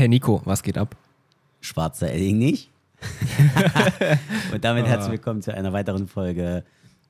[0.00, 0.96] Hey Nico, was geht ab?
[1.60, 2.70] Schwarzer Edding nicht.
[4.50, 6.64] und damit herzlich willkommen zu einer weiteren Folge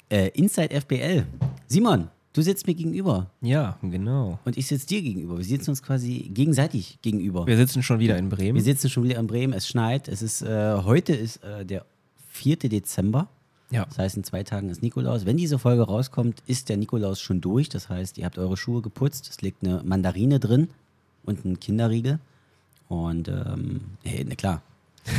[0.09, 1.25] äh, Inside FBL.
[1.69, 4.41] Simon, du sitzt mir gegenüber Ja, genau.
[4.45, 5.39] und ich sitze dir gegenüber.
[5.39, 7.47] Wir sitzen uns quasi gegenseitig gegenüber.
[7.47, 8.57] Wir sitzen schon wieder in Bremen.
[8.57, 10.09] Wir sitzen schon wieder in Bremen, es schneit.
[10.09, 11.87] Es ist, äh, heute ist äh, der
[12.31, 12.57] 4.
[12.57, 13.29] Dezember.
[13.71, 13.85] ja.
[13.85, 15.27] Das heißt, in zwei Tagen ist Nikolaus.
[15.27, 17.69] Wenn diese Folge rauskommt, ist der Nikolaus schon durch.
[17.69, 19.29] Das heißt, ihr habt eure Schuhe geputzt.
[19.31, 20.71] Es liegt eine Mandarine drin
[21.23, 22.19] und ein Kinderriegel.
[22.91, 24.63] Und, ähm, hey, na klar.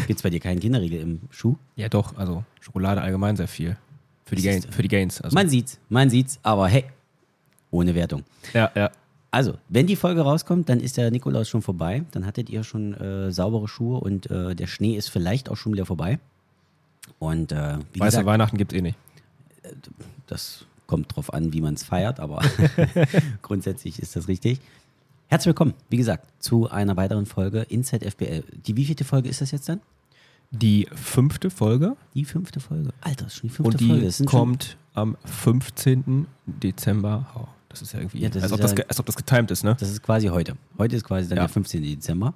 [0.06, 1.56] Gibt es bei dir keinen Kinderriegel im Schuh?
[1.76, 3.78] ja, doch, also Schokolade allgemein sehr viel.
[4.26, 4.76] Für die, Gains, Siehste.
[4.76, 5.22] für die Gains.
[5.22, 5.34] Also.
[5.34, 6.84] Man sieht's, man sieht's, aber hey,
[7.72, 8.24] ohne Wertung.
[8.54, 8.92] ja, ja.
[9.32, 12.04] Also, wenn die Folge rauskommt, dann ist der Nikolaus schon vorbei.
[12.12, 15.72] Dann hattet ihr schon äh, saubere Schuhe und äh, der Schnee ist vielleicht auch schon
[15.72, 16.20] wieder vorbei.
[17.18, 18.98] Und äh, wie Weiße gesagt, Weihnachten gibt's eh nicht.
[20.28, 22.42] das kommt drauf an, wie man es feiert, aber
[23.42, 24.60] grundsätzlich ist das richtig.
[25.32, 28.44] Herzlich willkommen, wie gesagt, zu einer weiteren Folge Inside FBL.
[28.66, 29.80] Die wievielte Folge ist das jetzt dann?
[30.52, 32.90] Die fünfte Folge Die fünfte Folge.
[33.00, 34.06] Alter, das ist schon die fünfte und die Folge.
[34.08, 36.28] Das kommt am 15.
[36.46, 37.28] Dezember.
[37.36, 39.06] Oh, das ist ja irgendwie, Ja, das als, ist ob das, ja- ge- als ob
[39.06, 39.78] das getimed ist, ne?
[39.80, 40.58] Das ist quasi heute.
[40.78, 41.44] Heute ist quasi dann Ja.
[41.44, 41.82] der 15.
[41.82, 42.34] Dezember.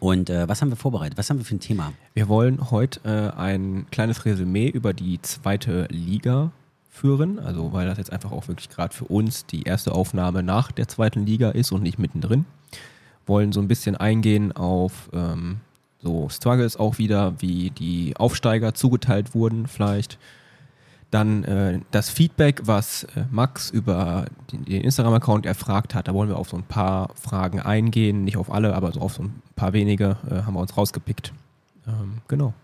[0.00, 1.18] Und äh, was haben wir vorbereitet?
[1.18, 1.92] Was haben wir für ein Thema?
[2.14, 6.52] Wir wollen heute äh, ein kleines Resümee über die zweite Liga
[6.96, 10.72] führen, also weil das jetzt einfach auch wirklich gerade für uns die erste Aufnahme nach
[10.72, 12.46] der zweiten Liga ist und nicht mittendrin.
[13.26, 15.58] Wollen so ein bisschen eingehen auf ähm,
[16.00, 20.18] so Struggles auch wieder, wie die Aufsteiger zugeteilt wurden vielleicht.
[21.10, 26.08] Dann äh, das Feedback, was äh, Max über den, den Instagram-Account erfragt hat.
[26.08, 28.24] Da wollen wir auf so ein paar Fragen eingehen.
[28.24, 31.32] Nicht auf alle, aber so auf so ein paar wenige äh, haben wir uns rausgepickt.
[31.86, 32.54] Ähm, genau.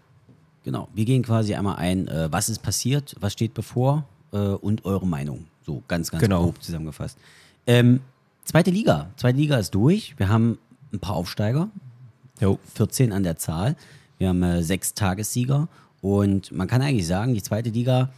[0.65, 4.85] Genau, wir gehen quasi einmal ein, äh, was ist passiert, was steht bevor äh, und
[4.85, 5.47] eure Meinung.
[5.65, 6.45] So ganz, ganz Genau.
[6.45, 7.19] grob zusammengefasst.
[7.67, 8.01] Ähm,
[8.45, 9.11] zweite Liga.
[9.17, 10.15] Zweite Liga ist durch.
[10.19, 10.59] Wir haben
[10.93, 11.69] ein paar Aufsteiger,
[12.41, 12.59] Jo.
[12.75, 13.77] 14 an der Zahl.
[14.19, 15.69] Wir haben äh, sechs Tagessieger
[16.01, 18.11] und man kann eigentlich sagen, die zweite Liga,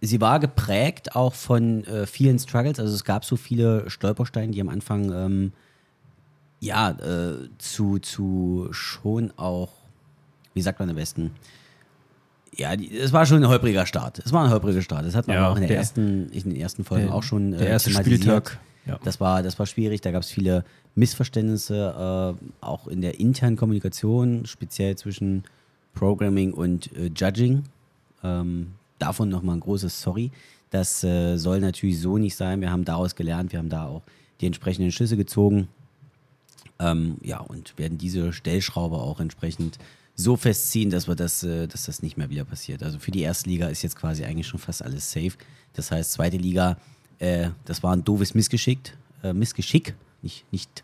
[0.00, 2.78] sie war geprägt auch von äh, vielen Struggles.
[2.80, 5.52] Also es gab so viele Stolpersteine, die am Anfang ähm,
[6.60, 9.70] ja äh, zu, zu schon auch,
[10.54, 11.32] wie sagt man am besten,
[12.54, 14.18] ja, es war schon ein holpriger Start.
[14.24, 15.06] Es war ein holpriger Start.
[15.06, 17.22] Das hat man Ja, auch in, der der- ersten, in den ersten Folgen der- auch
[17.22, 17.90] schon der erste.
[17.90, 18.98] Spieltag, ja.
[19.04, 20.00] Das, war, das war schwierig.
[20.00, 20.64] Da gab es viele
[20.94, 25.44] Missverständnisse, äh, auch in der internen Kommunikation, speziell zwischen
[25.94, 27.64] Programming und äh, Judging.
[28.24, 30.30] Ähm, davon nochmal ein großes Sorry.
[30.70, 32.60] Das äh, soll natürlich so nicht sein.
[32.60, 33.52] Wir haben daraus gelernt.
[33.52, 34.02] Wir haben da auch
[34.40, 35.68] die entsprechenden Schlüsse gezogen.
[36.82, 39.78] Ähm, ja, und werden diese Stellschraube auch entsprechend
[40.16, 42.82] so festziehen, dass wir das, äh, dass das nicht mehr wieder passiert.
[42.82, 45.32] Also für die erste Liga ist jetzt quasi eigentlich schon fast alles safe.
[45.74, 46.76] Das heißt, zweite Liga,
[47.20, 50.82] äh, das war ein doofes Missgeschick, äh, Missgeschick, nicht, nicht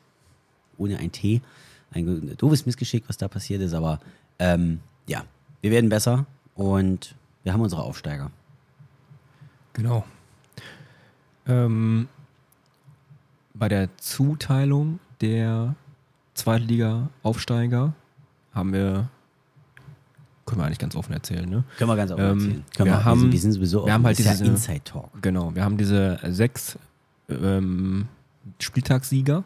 [0.77, 1.43] ohne ein T,
[1.91, 3.99] ein doofes Missgeschick, was da passiert ist, aber
[4.39, 5.25] ähm, ja,
[5.63, 8.31] wir werden besser und wir haben unsere Aufsteiger.
[9.73, 10.05] Genau.
[11.47, 12.09] Ähm,
[13.55, 15.75] bei der Zuteilung der
[16.39, 17.93] Zweitliga-Aufsteiger
[18.53, 19.09] haben wir,
[20.47, 21.65] können wir eigentlich ganz offen erzählen, ne?
[21.77, 22.65] Können wir ganz offen Ähm, erzählen.
[22.77, 25.23] Können wir wir, haben- sind, wir sind sowieso wir haben halt diese- ja Inside Talk.
[25.23, 26.79] Genau, wir haben diese sechs
[27.29, 28.09] ähm,
[28.61, 29.45] Spieltagssieger.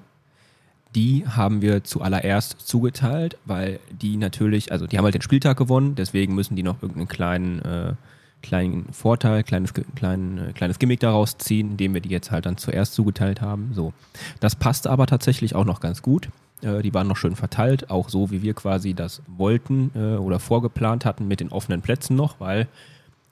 [0.94, 5.94] Die haben wir zuallererst zugeteilt, weil die natürlich, also die haben halt den Spieltag gewonnen,
[5.94, 7.94] deswegen müssen die noch irgendeinen kleinen, äh,
[8.42, 12.58] kleinen Vorteil, kleines, kleinen, äh, kleines Gimmick daraus ziehen, indem wir die jetzt halt dann
[12.58, 13.70] zuerst zugeteilt haben.
[13.72, 13.94] So.
[14.40, 16.28] Das passte aber tatsächlich auch noch ganz gut.
[16.62, 20.38] Äh, die waren noch schön verteilt, auch so wie wir quasi das wollten äh, oder
[20.38, 22.68] vorgeplant hatten mit den offenen Plätzen noch, weil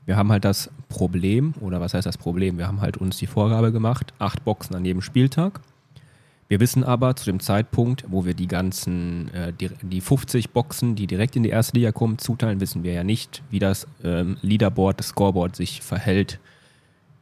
[0.07, 2.59] wir haben halt das Problem, oder was heißt das Problem?
[2.59, 5.61] Wir haben halt uns die Vorgabe gemacht, acht Boxen an jedem Spieltag.
[6.49, 10.97] Wir wissen aber zu dem Zeitpunkt, wo wir die ganzen, äh, die, die 50 Boxen,
[10.97, 14.37] die direkt in die erste Liga kommen, zuteilen, wissen wir ja nicht, wie das ähm,
[14.43, 16.41] Leaderboard, das Scoreboard sich verhält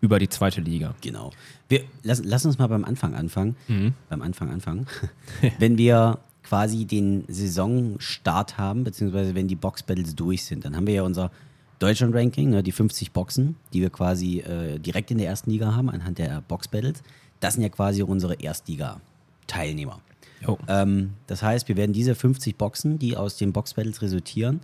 [0.00, 0.94] über die zweite Liga.
[1.00, 1.32] Genau.
[1.68, 3.56] Wir, lass, lass uns mal beim Anfang anfangen.
[3.66, 3.94] Mhm.
[4.08, 4.86] Beim Anfang anfangen.
[5.58, 10.94] wenn wir quasi den Saisonstart haben, beziehungsweise wenn die Box-Battles durch sind, dann haben wir
[10.94, 11.30] ja unser
[11.78, 15.90] Deutschland-Ranking, ne, die 50 Boxen, die wir quasi äh, direkt in der ersten Liga haben,
[15.90, 17.02] anhand der Box-Battles.
[17.40, 20.00] Das sind ja quasi unsere Erstliga-Teilnehmer.
[20.40, 20.58] Jo.
[20.68, 24.60] Ähm, das heißt, wir werden diese 50 Boxen, die aus den Box-Battles resultieren,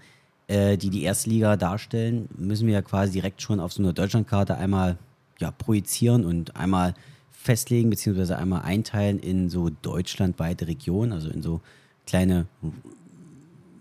[0.46, 4.56] äh, die die Erstliga darstellen, müssen wir ja quasi direkt schon auf so einer Deutschlandkarte
[4.56, 4.98] einmal
[5.44, 6.94] ja, projizieren und einmal
[7.30, 11.60] festlegen, beziehungsweise einmal einteilen in so deutschlandweite Regionen, also in so
[12.06, 12.46] kleine,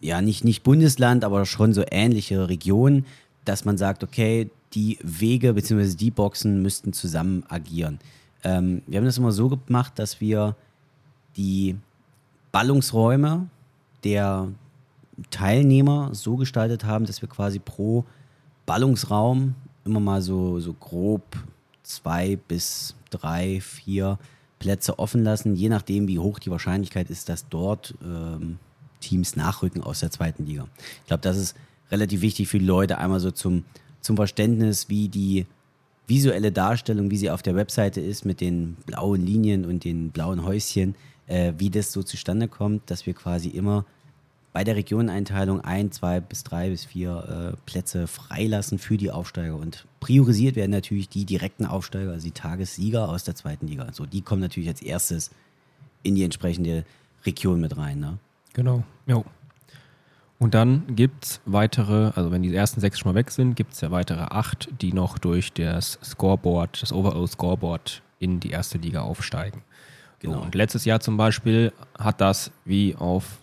[0.01, 3.06] ja, nicht, nicht Bundesland, aber schon so ähnliche Regionen,
[3.45, 8.00] dass man sagt, okay, die Wege beziehungsweise die Boxen müssten zusammen agieren.
[8.44, 10.57] Ähm, wir haben das immer so gemacht, dass wir
[11.38, 11.77] die
[12.51, 13.48] Ballungsräume
[14.04, 14.50] der
[15.30, 18.04] Teilnehmer so gestaltet haben, dass wir quasi pro
[18.65, 19.56] Ballungsraum
[19.86, 21.24] immer mal so, so grob
[21.84, 24.18] zwei bis drei, vier
[24.60, 28.60] Plätze offen lassen, je nachdem, wie hoch die Wahrscheinlichkeit ist, dass dort ähm,
[29.02, 30.68] Teams nachrücken aus der zweiten Liga.
[31.02, 31.56] Ich glaube, das ist
[31.92, 33.66] relativ wichtig für die Leute, einmal so zum,
[34.02, 35.46] zum Verständnis, wie die
[36.08, 40.44] visuelle Darstellung, wie sie auf der Webseite ist, mit den blauen Linien und den blauen
[40.44, 40.96] Häuschen,
[41.28, 43.86] äh, wie das so zustande kommt, dass wir quasi immer
[44.54, 49.56] bei der Regioneneinteilung ein, zwei bis drei bis vier äh, Plätze freilassen für die Aufsteiger.
[49.56, 53.84] Und priorisiert werden natürlich die direkten Aufsteiger, also die Tagessieger aus der zweiten Liga.
[53.84, 55.32] Also die kommen natürlich als erstes
[56.04, 56.86] in die entsprechende
[57.26, 58.00] Region mit rein.
[58.00, 58.20] Ne?
[58.54, 59.26] Genau, jo.
[60.38, 63.74] Und dann gibt es weitere, also wenn die ersten sechs schon mal weg sind, gibt
[63.74, 68.78] es ja weitere acht, die noch durch das Scoreboard, das Overall Scoreboard in die erste
[68.78, 69.64] Liga aufsteigen.
[70.20, 70.42] Genau.
[70.42, 73.40] Und letztes Jahr zum Beispiel hat das wie auf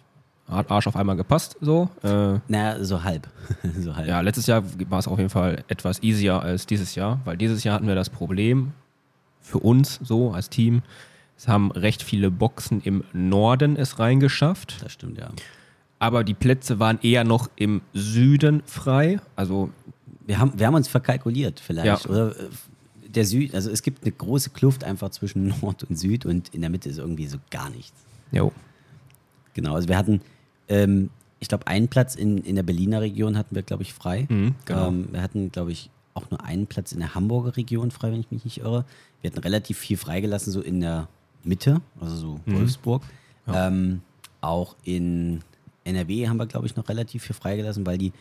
[0.50, 1.88] Arsch auf einmal gepasst, so.
[2.02, 3.28] Äh, naja, so halb.
[3.78, 4.08] so halb.
[4.08, 7.64] Ja, letztes Jahr war es auf jeden Fall etwas easier als dieses Jahr, weil dieses
[7.64, 8.72] Jahr hatten wir das Problem
[9.40, 10.82] für uns so als Team.
[11.36, 14.82] Es haben recht viele Boxen im Norden es reingeschafft.
[14.82, 15.30] Das stimmt, ja.
[15.98, 19.20] Aber die Plätze waren eher noch im Süden frei.
[19.36, 19.70] Also
[20.26, 22.04] wir haben, wir haben uns verkalkuliert vielleicht.
[22.04, 22.10] Ja.
[22.10, 22.48] Oder äh,
[23.08, 26.60] der Süd, also es gibt eine große Kluft einfach zwischen Nord und Süd und in
[26.60, 27.98] der Mitte ist irgendwie so gar nichts.
[28.32, 28.52] Jo.
[29.54, 30.20] Genau, also wir hatten
[30.70, 34.26] ähm, ich glaube, einen Platz in, in der Berliner Region hatten wir, glaube ich, frei.
[34.28, 34.88] Mhm, genau.
[34.88, 38.20] ähm, wir hatten, glaube ich, auch nur einen Platz in der Hamburger Region frei, wenn
[38.20, 38.84] ich mich nicht irre.
[39.20, 41.08] Wir hatten relativ viel freigelassen, so in der
[41.44, 42.58] Mitte, also so mhm.
[42.58, 43.02] Wolfsburg.
[43.46, 43.68] Ja.
[43.68, 44.02] Ähm,
[44.40, 45.40] auch in
[45.84, 48.12] NRW haben wir, glaube ich, noch relativ viel freigelassen, weil die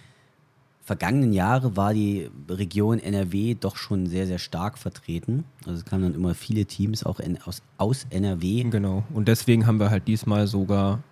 [0.82, 5.44] vergangenen Jahre war die Region NRW doch schon sehr, sehr stark vertreten.
[5.66, 8.64] Also es kamen dann immer viele Teams auch in, aus, aus NRW.
[8.64, 9.04] Genau.
[9.14, 11.04] Und deswegen haben wir halt diesmal sogar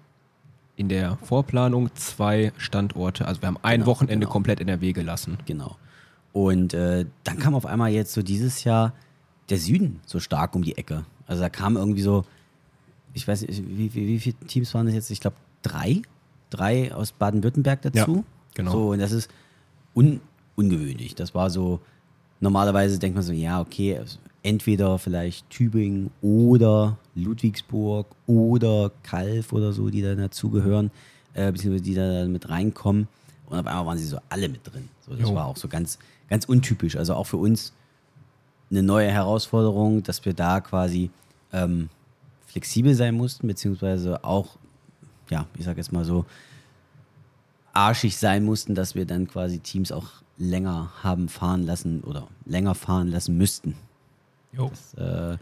[0.78, 3.28] in der Vorplanung zwei Standorte.
[3.28, 4.32] Also wir haben ein genau, Wochenende genau.
[4.32, 5.38] komplett NRW gelassen.
[5.46, 5.76] Genau.
[6.32, 8.94] Und äh, dann kam auf einmal jetzt so dieses Jahr
[9.50, 11.04] der Süden so stark um die Ecke.
[11.26, 12.26] Also da kam irgendwie so,
[13.14, 15.10] ich weiß nicht, wie, wie, wie viele Teams waren das jetzt?
[15.10, 16.04] Ich glaube drei.
[16.52, 18.18] Drei aus Baden-Württemberg dazu.
[18.18, 18.24] Ja,
[18.54, 18.72] genau.
[18.72, 19.30] So, und das ist
[19.96, 20.22] un,
[20.56, 21.16] ungewöhnlich.
[21.16, 21.82] Das war so,
[22.40, 24.00] normalerweise denkt man so, ja, okay,
[24.44, 30.92] entweder vielleicht Tübingen oder Ludwigsburg oder Kalf oder so, die dann dazugehören,
[31.34, 33.08] äh, beziehungsweise die da mit reinkommen.
[33.48, 34.90] Und auf einmal waren sie so alle mit drin.
[35.06, 35.36] So, das jo.
[35.36, 36.00] war auch so ganz,
[36.30, 36.96] ganz untypisch.
[36.96, 37.74] Also auch für uns
[38.70, 41.10] eine neue Herausforderung, dass wir da quasi
[41.54, 41.90] ähm,
[42.46, 44.58] flexibel sein mussten, beziehungsweise auch,
[45.30, 46.26] ja, ich sag jetzt mal so,
[47.74, 50.08] arschig sein mussten, dass wir dann quasi Teams auch
[50.38, 53.76] länger haben fahren lassen oder länger fahren lassen müssten.
[54.58, 55.38] Das äh,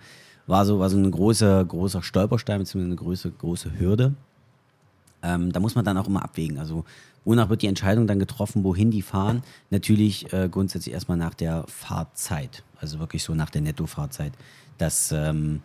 [0.47, 4.13] war so, war so ein großer, großer Stolperstein, beziehungsweise eine große, große Hürde.
[5.23, 6.59] Ähm, da muss man dann auch immer abwägen.
[6.59, 6.85] Also,
[7.23, 9.41] wonach wird die Entscheidung dann getroffen, wohin die fahren?
[9.71, 12.63] Natürlich äh, grundsätzlich erstmal nach der Fahrzeit.
[12.79, 14.33] Also wirklich so nach der Nettofahrzeit.
[14.77, 15.61] Das ähm,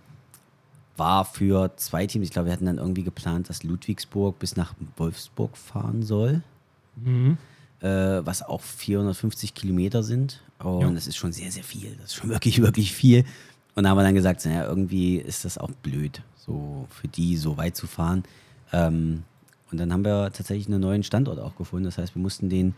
[0.97, 4.75] war für zwei Teams, ich glaube, wir hatten dann irgendwie geplant, dass Ludwigsburg bis nach
[4.97, 6.43] Wolfsburg fahren soll.
[6.97, 7.37] Mhm.
[7.83, 10.43] Äh, was auch 450 Kilometer sind.
[10.59, 10.91] Und ja.
[10.91, 11.97] das ist schon sehr, sehr viel.
[11.97, 13.25] Das ist schon wirklich, wirklich viel.
[13.75, 17.37] Und da haben wir dann gesagt, naja, irgendwie ist das auch blöd, so für die
[17.37, 18.25] so weit zu fahren.
[18.73, 19.23] Ähm,
[19.71, 21.85] und dann haben wir tatsächlich einen neuen Standort auch gefunden.
[21.85, 22.75] Das heißt, wir mussten den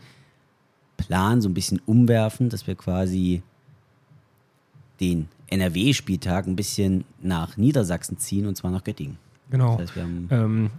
[0.95, 3.41] Plan so ein bisschen umwerfen, dass wir quasi
[4.99, 9.17] den NRW-Spieltag ein bisschen nach Niedersachsen ziehen und zwar nach Göttingen.
[9.49, 9.77] Genau.
[9.77, 10.69] Das heißt, ähm,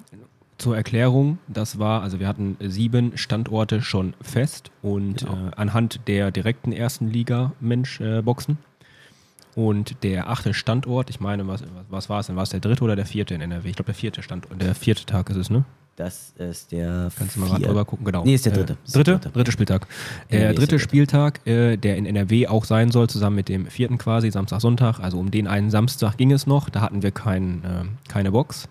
[0.58, 5.32] zur Erklärung, das war, also wir hatten sieben Standorte schon fest und genau.
[5.32, 8.58] äh, anhand der direkten ersten Liga-Mensch-Boxen.
[8.60, 12.36] Äh, und der achte Standort, ich meine, was, was war es denn?
[12.36, 13.68] War es der dritte oder der vierte in NRW?
[13.68, 15.64] Ich glaube, der vierte Standort, der vierte Tag ist es, ne?
[15.96, 17.12] Das ist der.
[17.16, 18.24] Kannst du mal gerade drüber gucken, genau.
[18.24, 18.72] Nee, ist der dritte.
[18.72, 19.20] Äh, dritte?
[19.32, 19.52] dritte?
[19.52, 19.86] Spieltag.
[20.30, 23.96] Der dritte, dritte Spieltag, äh, der in NRW auch sein soll, zusammen mit dem vierten
[23.96, 24.98] quasi, Samstag, Sonntag.
[24.98, 26.68] Also um den einen Samstag ging es noch.
[26.68, 28.68] Da hatten wir kein, äh, keine Box.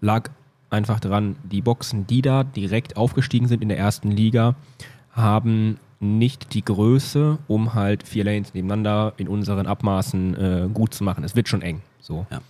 [0.00, 0.30] Lag
[0.74, 4.56] einfach dran, die Boxen, die da direkt aufgestiegen sind in der ersten Liga,
[5.12, 11.04] haben nicht die Größe, um halt vier Lanes nebeneinander in unseren Abmaßen äh, gut zu
[11.04, 11.24] machen.
[11.24, 11.80] Es wird schon eng.
[12.00, 12.26] So.
[12.30, 12.40] Ja.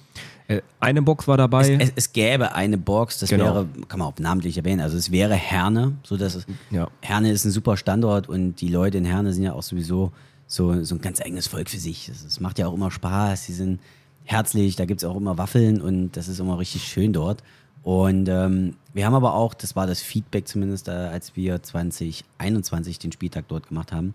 [0.48, 1.74] Äh, eine Box war dabei.
[1.74, 3.44] Es, es, es, gäbe eine Box, das genau.
[3.44, 6.88] wäre, kann man auch namentlich erwähnen, also es wäre Herne, so dass es, ja.
[7.00, 10.12] Herne ist ein super Standort und die Leute in Herne sind ja auch sowieso
[10.46, 12.08] so, so ein ganz enges Volk für sich.
[12.08, 13.80] Es macht ja auch immer Spaß, sie sind
[14.24, 17.42] herzlich, da gibt es auch immer Waffeln und das ist immer richtig schön dort.
[17.84, 22.98] Und ähm, wir haben aber auch, das war das Feedback zumindest, äh, als wir 2021
[22.98, 24.14] den Spieltag dort gemacht haben,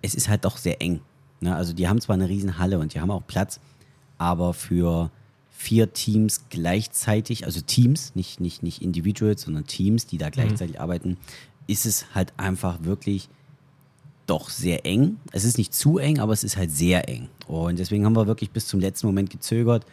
[0.00, 1.00] es ist halt doch sehr eng.
[1.40, 1.54] Ne?
[1.54, 3.60] Also die haben zwar eine riesen Halle und die haben auch Platz,
[4.16, 5.10] aber für
[5.50, 11.18] vier Teams gleichzeitig, also Teams, nicht, nicht, nicht Individuals, sondern Teams, die da gleichzeitig arbeiten,
[11.66, 13.28] ist es halt einfach wirklich
[14.26, 15.18] doch sehr eng.
[15.32, 17.28] Es ist nicht zu eng, aber es ist halt sehr eng.
[17.46, 19.84] Und deswegen haben wir wirklich bis zum letzten Moment gezögert,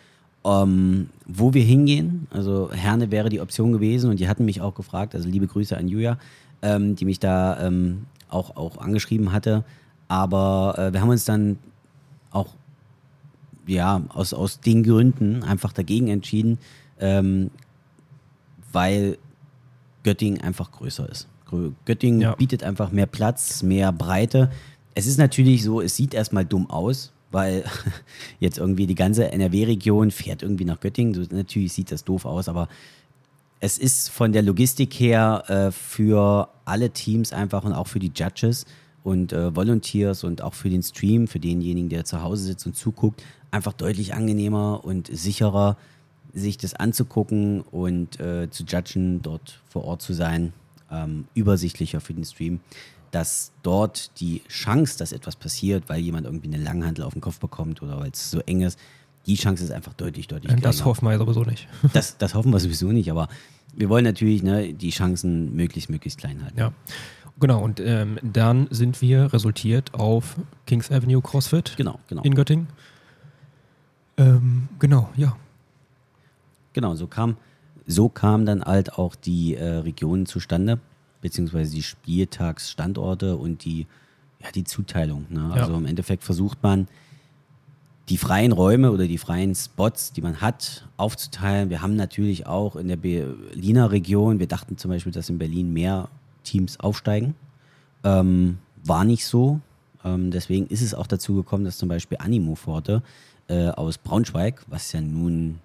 [0.45, 2.27] ähm, wo wir hingehen.
[2.31, 5.77] Also Herne wäre die Option gewesen und die hatten mich auch gefragt, also liebe Grüße
[5.77, 6.17] an Julia,
[6.61, 9.63] ähm, die mich da ähm, auch, auch angeschrieben hatte.
[10.07, 11.59] Aber äh, wir haben uns dann
[12.31, 12.55] auch
[13.67, 16.57] ja, aus, aus den Gründen einfach dagegen entschieden,
[16.99, 17.51] ähm,
[18.71, 19.17] weil
[20.03, 21.27] Göttingen einfach größer ist.
[21.85, 22.35] Göttingen ja.
[22.35, 24.51] bietet einfach mehr Platz, mehr Breite.
[24.95, 27.63] Es ist natürlich so, es sieht erstmal dumm aus, weil
[28.39, 31.13] jetzt irgendwie die ganze NRW-Region fährt irgendwie nach Göttingen.
[31.13, 32.67] So, natürlich sieht das doof aus, aber
[33.59, 38.11] es ist von der Logistik her äh, für alle Teams einfach und auch für die
[38.15, 38.65] Judges
[39.03, 42.75] und äh, Volunteers und auch für den Stream, für denjenigen, der zu Hause sitzt und
[42.75, 45.77] zuguckt, einfach deutlich angenehmer und sicherer,
[46.33, 50.53] sich das anzugucken und äh, zu judgen, dort vor Ort zu sein,
[50.91, 52.59] ähm, übersichtlicher für den Stream,
[53.11, 57.39] dass dort die Chance, dass etwas passiert, weil jemand irgendwie eine Langhandel auf den Kopf
[57.39, 58.79] bekommt oder weil es so eng ist,
[59.25, 60.61] die Chance ist einfach deutlich, deutlich kleiner.
[60.61, 61.67] Das hoffen wir sowieso nicht.
[61.93, 63.27] Das, das hoffen wir sowieso nicht, aber
[63.75, 66.57] wir wollen natürlich ne, die Chancen möglichst, möglichst klein halten.
[66.57, 66.73] Ja.
[67.39, 72.21] Genau, und ähm, dann sind wir resultiert auf Kings Avenue CrossFit genau, genau.
[72.23, 72.67] in Göttingen.
[74.17, 75.37] Ähm, genau, ja.
[76.73, 77.37] Genau, so kam,
[77.89, 80.79] so kam dann halt auch die äh, Region zustande,
[81.21, 83.87] beziehungsweise die Spieltagsstandorte und die,
[84.41, 85.25] ja, die Zuteilung.
[85.29, 85.49] Ne?
[85.51, 85.77] Also ja.
[85.77, 86.87] im Endeffekt versucht man,
[88.09, 91.69] die freien Räume oder die freien Spots, die man hat, aufzuteilen.
[91.69, 95.73] Wir haben natürlich auch in der Berliner Region, wir dachten zum Beispiel, dass in Berlin
[95.73, 96.09] mehr
[96.43, 97.35] Teams aufsteigen.
[98.03, 99.59] Ähm, war nicht so.
[100.03, 103.03] Ähm, deswegen ist es auch dazu gekommen, dass zum Beispiel Animo Forte
[103.47, 105.59] äh, aus Braunschweig, was ja nun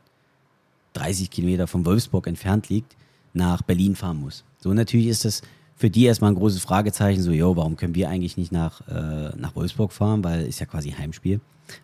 [0.95, 2.97] 30 Kilometer von Wolfsburg entfernt liegt,
[3.33, 4.45] nach Berlin fahren muss.
[4.59, 5.43] So natürlich ist das
[5.77, 9.37] für die erstmal ein großes Fragezeichen, so, yo, warum können wir eigentlich nicht nach, äh,
[9.37, 11.41] nach Wolfsburg fahren, weil ist ja quasi Heimspiel,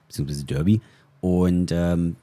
[0.07, 0.81] beziehungsweise Derby.
[1.21, 2.15] Und ähm,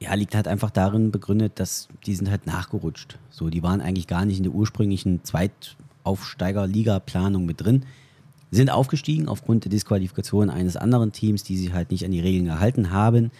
[0.00, 3.18] ja, liegt halt einfach darin begründet, dass die sind halt nachgerutscht.
[3.30, 7.86] So, die waren eigentlich gar nicht in der ursprünglichen Zweitaufsteiger-Liga-Planung mit drin
[8.50, 12.46] sind aufgestiegen aufgrund der Disqualifikation eines anderen Teams, die sich halt nicht an die Regeln
[12.46, 13.30] gehalten haben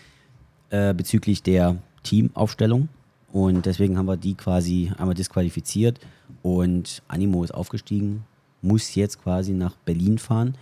[0.70, 1.76] äh, bezüglich der
[2.08, 2.88] Teamaufstellung.
[3.32, 6.00] Und deswegen haben wir die quasi einmal disqualifiziert
[6.42, 8.24] und Animo ist aufgestiegen,
[8.62, 10.56] muss jetzt quasi nach Berlin fahren.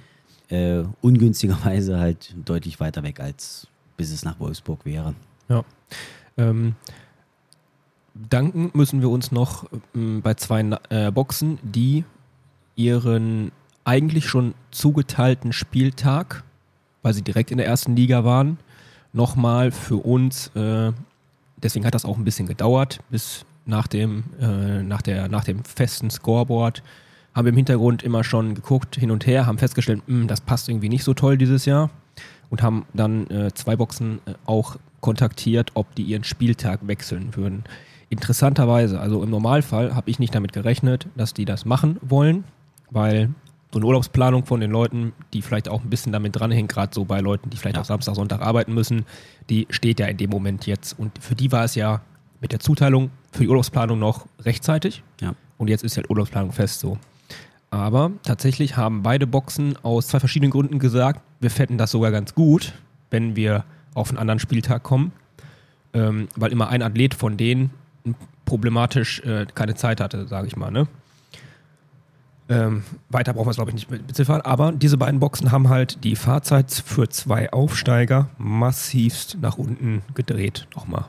[0.48, 5.14] Äh, ungünstigerweise halt deutlich weiter weg, als bis es nach Wolfsburg wäre.
[5.48, 5.64] Ja.
[6.36, 6.74] Ähm,
[8.14, 10.60] danken müssen wir uns noch ähm, bei zwei
[10.90, 12.04] äh, Boxen, die
[12.74, 13.52] ihren
[13.84, 16.42] eigentlich schon zugeteilten Spieltag,
[17.02, 18.58] weil sie direkt in der ersten Liga waren,
[19.12, 20.92] nochmal für uns, äh,
[21.62, 25.64] deswegen hat das auch ein bisschen gedauert, bis nach dem, äh, nach, der, nach dem
[25.64, 26.82] festen Scoreboard
[27.34, 30.68] haben wir im Hintergrund immer schon geguckt, hin und her, haben festgestellt, hm, das passt
[30.68, 31.90] irgendwie nicht so toll dieses Jahr
[32.48, 37.64] und haben dann äh, zwei Boxen äh, auch kontaktiert, ob die ihren Spieltag wechseln würden.
[38.08, 42.44] Interessanterweise, also im Normalfall habe ich nicht damit gerechnet, dass die das machen wollen,
[42.90, 43.30] weil
[43.72, 47.04] so eine Urlaubsplanung von den Leuten, die vielleicht auch ein bisschen damit dranhängt, gerade so
[47.04, 47.82] bei Leuten, die vielleicht ja.
[47.82, 49.04] auch Samstag, Sonntag arbeiten müssen,
[49.50, 50.98] die steht ja in dem Moment jetzt.
[50.98, 52.00] Und für die war es ja
[52.40, 55.02] mit der Zuteilung für die Urlaubsplanung noch rechtzeitig.
[55.20, 55.34] Ja.
[55.58, 56.98] Und jetzt ist ja die Urlaubsplanung fest so.
[57.70, 62.34] Aber tatsächlich haben beide Boxen aus zwei verschiedenen Gründen gesagt, wir fänden das sogar ganz
[62.34, 62.72] gut,
[63.10, 65.12] wenn wir auf einen anderen Spieltag kommen,
[65.92, 67.70] ähm, weil immer ein Athlet von denen
[68.44, 70.70] problematisch äh, keine Zeit hatte, sage ich mal.
[70.70, 70.86] Ne?
[72.48, 74.40] Ähm, weiter brauchen wir es, glaube ich, nicht beziffern.
[74.42, 80.68] Aber diese beiden Boxen haben halt die Fahrzeit für zwei Aufsteiger massivst nach unten gedreht.
[80.74, 81.06] Nochmal.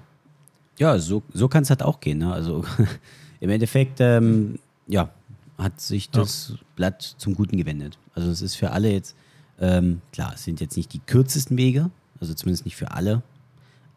[0.79, 2.19] Ja, so, so kann es halt auch gehen.
[2.19, 2.31] Ne?
[2.31, 2.65] Also
[3.39, 5.09] im Endeffekt, ähm, ja,
[5.57, 6.55] hat sich das ja.
[6.75, 7.97] Blatt zum Guten gewendet.
[8.15, 9.15] Also es ist für alle jetzt,
[9.59, 11.89] ähm, klar, es sind jetzt nicht die kürzesten Wege,
[12.19, 13.23] also zumindest nicht für alle,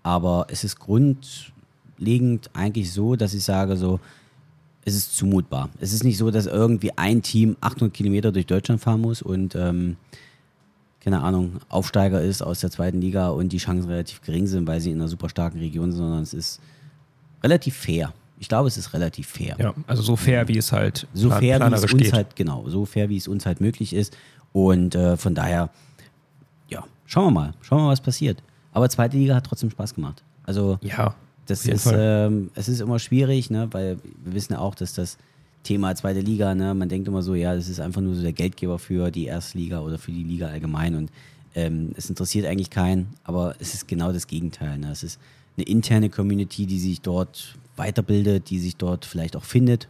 [0.02, 4.00] aber es ist grundlegend eigentlich so, dass ich sage so,
[4.85, 5.71] es ist zumutbar.
[5.81, 9.55] Es ist nicht so, dass irgendwie ein Team 800 Kilometer durch Deutschland fahren muss und
[9.55, 9.97] ähm,
[11.01, 14.81] keine Ahnung, Aufsteiger ist aus der zweiten Liga und die Chancen relativ gering sind, weil
[14.81, 16.61] sie in einer super starken Region sind, sondern es ist
[17.43, 18.13] relativ fair.
[18.39, 19.57] Ich glaube, es ist relativ fair.
[19.59, 22.69] Ja, also so fair, wie es halt so plan fair, wie es uns halt genau,
[22.69, 24.17] so fair, wie es uns halt möglich ist.
[24.53, 25.71] Und äh, von daher,
[26.69, 28.43] ja, schauen wir mal, schauen wir mal, was passiert.
[28.73, 30.23] Aber zweite Liga hat trotzdem Spaß gemacht.
[30.45, 31.15] Also ja,
[31.50, 35.19] das ist, ähm, es ist immer schwierig, ne, weil wir wissen ja auch, dass das
[35.62, 38.33] Thema zweite Liga, ne, man denkt immer so, ja, das ist einfach nur so der
[38.33, 41.11] Geldgeber für die Erstliga oder für die Liga allgemein und
[41.54, 44.78] ähm, es interessiert eigentlich keinen, aber es ist genau das Gegenteil.
[44.78, 44.90] Ne?
[44.90, 45.19] Es ist
[45.57, 49.88] eine interne Community, die sich dort weiterbildet, die sich dort vielleicht auch findet.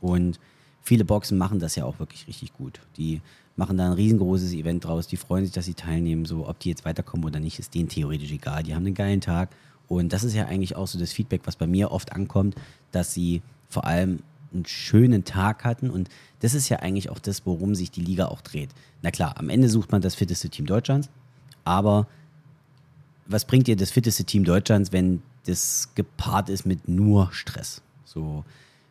[0.00, 0.38] Und
[0.82, 2.80] viele Boxen machen das ja auch wirklich richtig gut.
[2.96, 3.20] Die
[3.56, 6.24] machen da ein riesengroßes Event draus, die freuen sich, dass sie teilnehmen.
[6.26, 8.62] So, ob die jetzt weiterkommen oder nicht, ist denen theoretisch egal.
[8.62, 9.50] Die haben einen geilen Tag.
[9.88, 12.54] Und das ist ja eigentlich auch so das Feedback, was bei mir oft ankommt,
[12.92, 14.20] dass sie vor allem
[14.52, 15.90] einen schönen Tag hatten.
[15.90, 16.08] Und
[16.40, 18.70] das ist ja eigentlich auch das, worum sich die Liga auch dreht.
[19.02, 21.08] Na klar, am Ende sucht man das fitteste Team Deutschlands,
[21.64, 22.06] aber
[23.26, 27.82] was bringt dir das fitteste Team Deutschlands, wenn das gepaart ist mit nur Stress?
[28.04, 28.44] So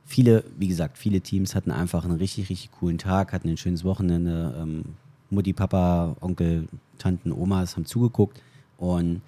[0.06, 3.84] viele, wie gesagt, viele Teams hatten einfach einen richtig, richtig coolen Tag, hatten ein schönes
[3.84, 4.56] Wochenende.
[4.60, 4.86] Ähm,
[5.30, 8.42] Mutti, Papa, Onkel, Tanten, Omas haben zugeguckt
[8.77, 9.22] und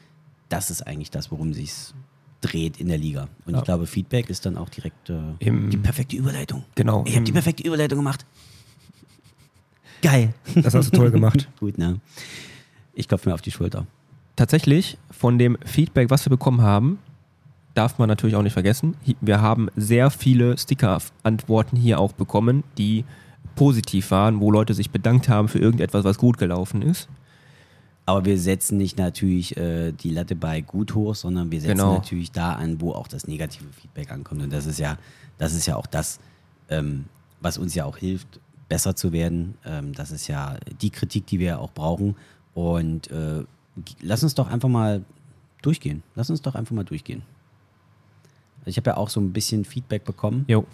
[0.50, 1.72] das ist eigentlich das, worum sich
[2.41, 3.27] dreht in der Liga.
[3.46, 3.60] Und Ja.
[3.60, 6.63] ich glaube, Feedback ist dann auch direkt äh, Im- die perfekte Überleitung.
[6.75, 7.03] Genau.
[7.06, 8.25] Ich habe die perfekte Überleitung gemacht.
[10.01, 10.34] Geil.
[10.56, 11.48] Das hast du toll gemacht.
[11.60, 12.00] Gut, ne?
[12.94, 13.86] Ich klopfe mir auf die Schulter.
[14.36, 17.00] Tatsächlich, von dem Feedback, was wir bekommen haben,
[17.74, 18.96] darf man natürlich auch nicht vergessen.
[19.22, 23.03] Wir haben sehr viele Sticker-Antworten hier auch bekommen, die
[23.56, 27.10] positiv waren, wo Leute sich bedankt haben für irgendetwas, was gut gelaufen ist.
[28.10, 31.94] Aber wir setzen nicht natürlich äh, die Latte bei gut hoch, sondern wir setzen Genau.
[31.94, 34.42] natürlich da an, wo auch das negative Feedback ankommt.
[34.42, 34.98] Und das ist ja,
[35.38, 36.20] das ist ja auch das,
[36.70, 37.06] ähm,
[37.39, 39.60] was uns ja auch hilft, besser zu werden.
[39.63, 42.16] Ähm, das ist ja die Kritik, die wir auch brauchen.
[42.56, 43.44] Und äh,
[44.01, 45.04] lass uns doch einfach mal
[45.62, 46.01] durchgehen.
[46.16, 47.22] Lass uns doch einfach mal durchgehen.
[48.66, 50.46] Ich habe ja auch so ein bisschen Feedback bekommen.
[50.48, 50.66] Jo.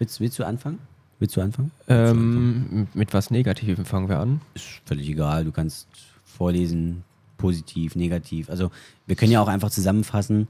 [0.00, 0.80] Willst, willst du anfangen?
[1.18, 1.70] Willst du anfangen?
[1.86, 2.68] Willst du anfangen?
[2.72, 4.40] Ähm, mit was Negativem fangen wir an.
[4.54, 5.44] ist völlig egal.
[5.44, 5.88] Du kannst
[6.24, 7.04] vorlesen,
[7.38, 8.50] positiv, negativ.
[8.50, 8.70] Also
[9.06, 10.48] wir können ja auch einfach zusammenfassen,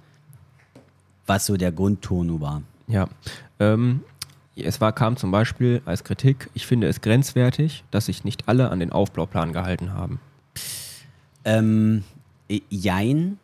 [1.26, 2.62] was so der Grundton war.
[2.88, 3.08] Ja.
[3.58, 4.00] Ähm,
[4.56, 8.70] es war, kam zum Beispiel als Kritik, ich finde es grenzwertig, dass sich nicht alle
[8.70, 10.18] an den Aufbauplan gehalten haben.
[11.44, 12.04] Ähm,
[12.48, 13.38] äh, jein.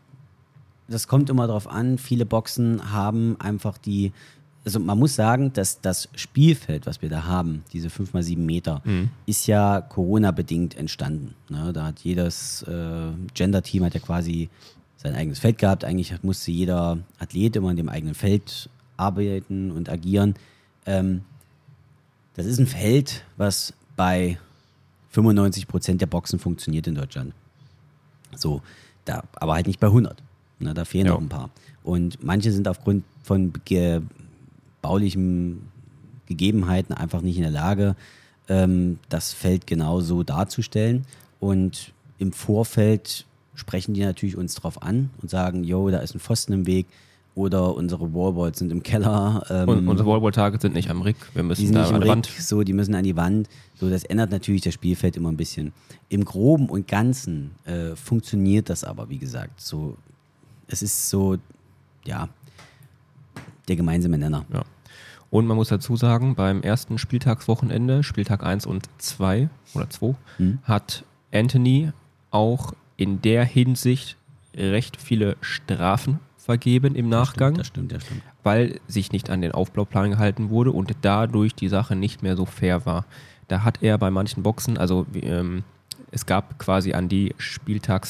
[0.88, 1.98] Das kommt immer darauf an.
[1.98, 4.12] Viele Boxen haben einfach die.
[4.64, 8.44] Also man muss sagen, dass das Spielfeld, was wir da haben, diese 5 mal 7
[8.46, 8.80] Meter,
[9.26, 11.34] ist ja Corona-bedingt entstanden.
[11.48, 11.72] Ne?
[11.72, 14.50] Da hat jedes äh, Gender-Team hat ja quasi
[14.96, 15.84] sein eigenes Feld gehabt.
[15.84, 20.34] Eigentlich musste jeder Athlet immer in dem eigenen Feld arbeiten und agieren.
[20.86, 21.22] Ähm,
[22.34, 24.38] das ist ein Feld, was bei
[25.10, 27.34] 95 Prozent der Boxen funktioniert in Deutschland.
[28.36, 28.62] So,
[29.04, 30.22] da, aber halt nicht bei 100.
[30.60, 31.14] Na, da fehlen Ja.
[31.14, 31.50] noch ein paar.
[31.82, 33.52] Und manche sind aufgrund von
[34.82, 35.68] baulichen
[36.26, 37.96] Gegebenheiten einfach nicht in der Lage,
[38.48, 41.06] ähm, das Feld genau so darzustellen.
[41.40, 46.20] Und im Vorfeld sprechen die natürlich uns drauf an und sagen, yo, da ist ein
[46.20, 46.86] Pfosten im Weg
[47.34, 49.44] oder unsere Wallballs sind im Keller.
[49.48, 51.16] Ähm, Und unsere Wallball-Targets sind nicht am Rig.
[51.32, 52.26] Wir die müssen sind da nicht an die Wand.
[52.38, 53.48] so, die müssen an die Wand.
[53.74, 55.72] So, das ändert natürlich das Spielfeld immer ein bisschen.
[56.10, 59.60] Im Groben und Ganzen äh, funktioniert das aber, wie gesagt.
[59.60, 59.96] So,
[60.66, 61.38] es ist so,
[62.04, 62.28] ja,
[63.68, 64.44] der gemeinsame Nenner.
[64.52, 64.62] Ja.
[65.30, 70.58] Und man muss dazu sagen, beim ersten Spieltagswochenende, Spieltag 1 und 2 oder 2, Hm.
[70.64, 71.92] hat Anthony
[72.30, 74.16] auch in der Hinsicht
[74.54, 78.22] recht viele Strafen vergeben im Nachgang, Das stimmt, das stimmt.
[78.42, 82.44] weil sich nicht an den Aufbauplan gehalten wurde und dadurch die Sache nicht mehr so
[82.44, 83.06] fair war.
[83.48, 85.62] Da hat er bei manchen Boxen, also ähm,
[86.10, 87.34] es gab quasi an die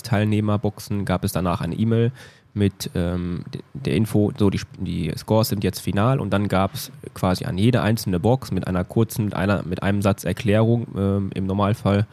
[0.02, 2.10] Spieltagsteilnehmerboxen, gab es danach eine E-Mail
[2.54, 6.74] mit ähm, de- der Info, so die, die Scores sind jetzt final und dann gab
[6.74, 10.86] es quasi an jede einzelne Box mit einer kurzen, mit, einer, mit einem Satz Erklärung
[10.96, 12.06] ähm, im Normalfall,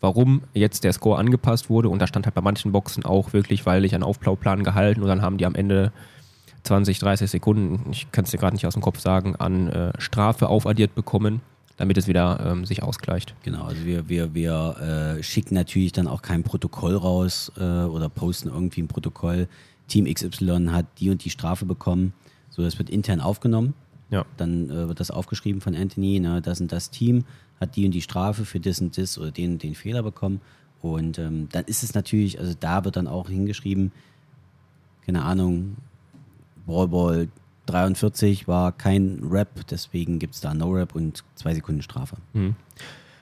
[0.00, 3.66] warum jetzt der Score angepasst wurde und da stand halt bei manchen Boxen auch wirklich,
[3.66, 5.92] weil ich einen Aufbauplan gehalten und dann haben die am Ende
[6.62, 9.92] 20, 30 Sekunden, ich kann es dir gerade nicht aus dem Kopf sagen, an äh,
[9.98, 11.40] Strafe aufaddiert bekommen,
[11.78, 13.34] damit es wieder ähm, sich ausgleicht.
[13.42, 18.10] Genau, also wir, wir, wir äh, schicken natürlich dann auch kein Protokoll raus äh, oder
[18.10, 19.48] posten irgendwie ein Protokoll.
[19.90, 22.14] Team XY hat die und die Strafe bekommen.
[22.48, 23.74] So, das wird intern aufgenommen.
[24.10, 24.24] Ja.
[24.38, 27.24] Dann äh, wird das aufgeschrieben von Anthony, ne, das und das Team
[27.60, 30.40] hat die und die Strafe für das und das oder den und den Fehler bekommen.
[30.82, 33.92] Und ähm, dann ist es natürlich, also da wird dann auch hingeschrieben,
[35.04, 35.76] keine Ahnung,
[36.66, 37.28] Ballball
[37.66, 42.16] 43 war kein Rap, deswegen gibt es da No-Rap und zwei Sekunden Strafe.
[42.32, 42.56] Mhm.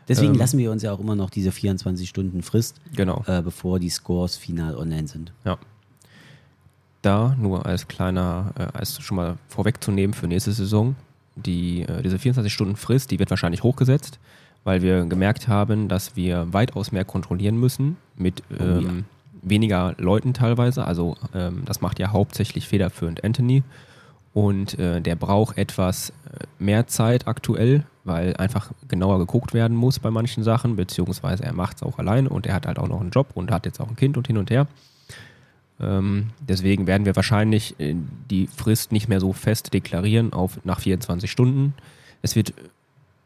[0.06, 0.38] Deswegen Ähm.
[0.38, 3.22] lassen wir uns ja auch immer noch diese 24 Stunden Frist, Genau.
[3.26, 5.32] äh, bevor die Scores final online sind.
[5.44, 5.58] Ja.
[7.02, 10.96] Da nur als kleiner, äh, als schon mal vorwegzunehmen für nächste Saison,
[11.36, 14.18] die, äh, diese 24-Stunden-Frist, die wird wahrscheinlich hochgesetzt,
[14.64, 19.04] weil wir gemerkt haben, dass wir weitaus mehr kontrollieren müssen mit ähm,
[19.42, 20.84] weniger Leuten teilweise.
[20.84, 23.62] Also ähm, das macht ja hauptsächlich federführend Anthony.
[24.34, 29.98] Und äh, der braucht etwas äh, mehr Zeit aktuell, weil einfach genauer geguckt werden muss
[29.98, 33.00] bei manchen Sachen, beziehungsweise er macht es auch alleine und er hat halt auch noch
[33.00, 34.66] einen Job und hat jetzt auch ein Kind und hin und her.
[35.80, 37.94] Ähm, deswegen werden wir wahrscheinlich äh,
[38.30, 41.74] die Frist nicht mehr so fest deklarieren auf nach 24 Stunden.
[42.22, 42.52] Es wird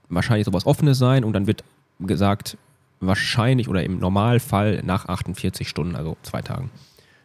[0.08, 1.64] wahrscheinlich sowas Offenes sein und dann wird
[2.00, 2.56] gesagt,
[3.00, 6.70] wahrscheinlich oder im Normalfall nach 48 Stunden, also zwei Tagen.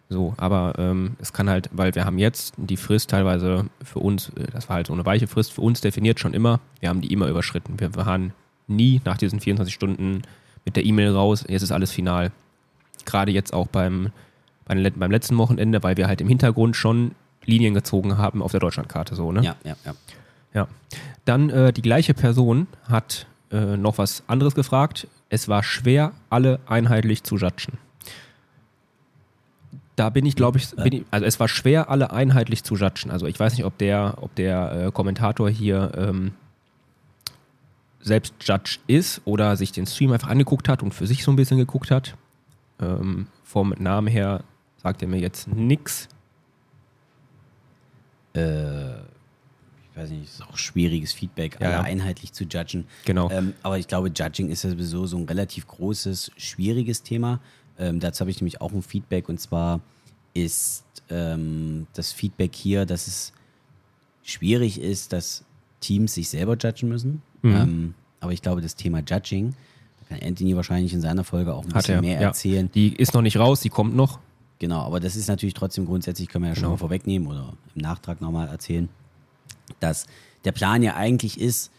[0.10, 4.30] So, aber ähm, es kann halt, weil wir haben jetzt die Frist teilweise für uns,
[4.30, 7.02] äh, das war halt so eine weiche Frist, für uns definiert schon immer, wir haben
[7.02, 7.80] die immer überschritten.
[7.80, 8.34] Wir waren
[8.68, 10.22] nie nach diesen 24 Stunden
[10.64, 12.32] mit der E-Mail raus, jetzt ist alles final.
[13.06, 14.12] Gerade jetzt auch beim,
[14.68, 17.12] beim, letzten Wochenende, weil wir halt im Hintergrund schon
[17.46, 19.42] Linien gezogen haben auf der Deutschlandkarte, so, ne?
[19.42, 19.94] Ja, ja, ja.
[20.54, 20.68] Ja.
[21.26, 25.08] Dann äh, die gleiche Person hat äh, noch was anderes gefragt.
[25.30, 27.78] Es war schwer, alle einheitlich zu judgen.
[29.96, 33.10] Da bin ich, glaube ich, bin ich, also es war schwer, alle einheitlich zu judgen.
[33.10, 36.34] Also ich weiß nicht, ob der, ob der äh, Kommentator hier ähm,
[38.00, 41.36] selbst Judge ist oder sich den Stream einfach angeguckt hat und für sich so ein
[41.36, 42.16] bisschen geguckt hat.
[42.80, 44.44] Ähm, vom Namen her
[44.88, 46.08] sagt er mir jetzt nichts.
[48.34, 51.82] Äh, ich weiß nicht, ist auch schwieriges Feedback, Ja, alle ja.
[51.82, 52.86] einheitlich zu judgen.
[53.04, 53.30] Genau.
[53.30, 57.42] Ähm, aber ich glaube, Judging ist ja sowieso so ein relativ großes, schwieriges Thema.
[57.78, 59.82] Ähm, dazu habe ich nämlich auch ein Feedback und zwar
[60.34, 63.34] ist ähm, das Feedback hier, dass es
[64.24, 65.44] schwierig ist, dass
[65.82, 67.22] Teams sich selber judgen müssen.
[67.42, 67.56] Mhm.
[67.56, 69.54] Ähm, aber ich glaube, das Thema Judging,
[70.00, 72.28] da kann Anthony wahrscheinlich in seiner Folge auch ein Hat bisschen er, mehr ja.
[72.28, 72.72] erzählen.
[72.74, 74.20] Die ist noch nicht raus, die kommt noch.
[74.60, 76.72] Genau, aber das ist natürlich trotzdem grundsätzlich, können wir ja schon Genau.
[76.72, 78.90] mal vorwegnehmen oder im Nachtrag nochmal erzählen,
[79.80, 80.08] dass
[80.46, 81.72] der Plan ja eigentlich ist,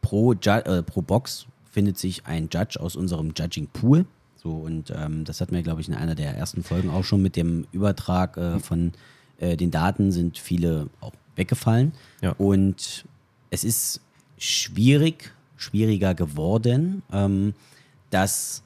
[0.00, 4.06] pro, Ju äh, pro Box findet sich ein Judge aus unserem Judging Pool.
[4.36, 7.22] So, und ähm, das hatten wir, glaube ich, in einer der ersten Folgen auch schon
[7.22, 8.92] mit dem Übertrag äh, von
[9.38, 11.92] äh, den Daten sind viele auch weggefallen.
[12.20, 12.32] Ja.
[12.32, 13.06] Und
[13.50, 14.00] es ist
[14.38, 17.54] schwierig, schwieriger geworden, ähm,
[18.10, 18.62] dass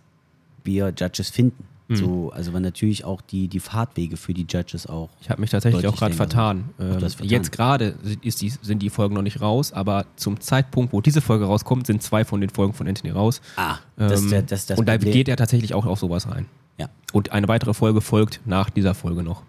[0.64, 1.64] wir Judges finden.
[1.88, 1.96] Mhm.
[1.96, 5.08] So, also weil natürlich auch die, die Fahrtwege für die Judges auch.
[5.22, 6.68] Ich habe mich tatsächlich auch gerade vertan.
[6.78, 7.26] Ähm, vertan.
[7.26, 11.20] Jetzt gerade sind- die, sind die Folgen noch nicht raus, aber zum Zeitpunkt, wo diese
[11.22, 13.40] Folge rauskommt, sind zwei von den Folgen von Anthony raus.
[13.56, 15.12] Ah, das, ist der- das, ist das und da Problem.
[15.14, 16.44] geht er tatsächlich auch auf sowas rein.
[16.76, 16.88] Ja.
[17.12, 19.42] Und eine weitere Folge folgt nach dieser Folge noch.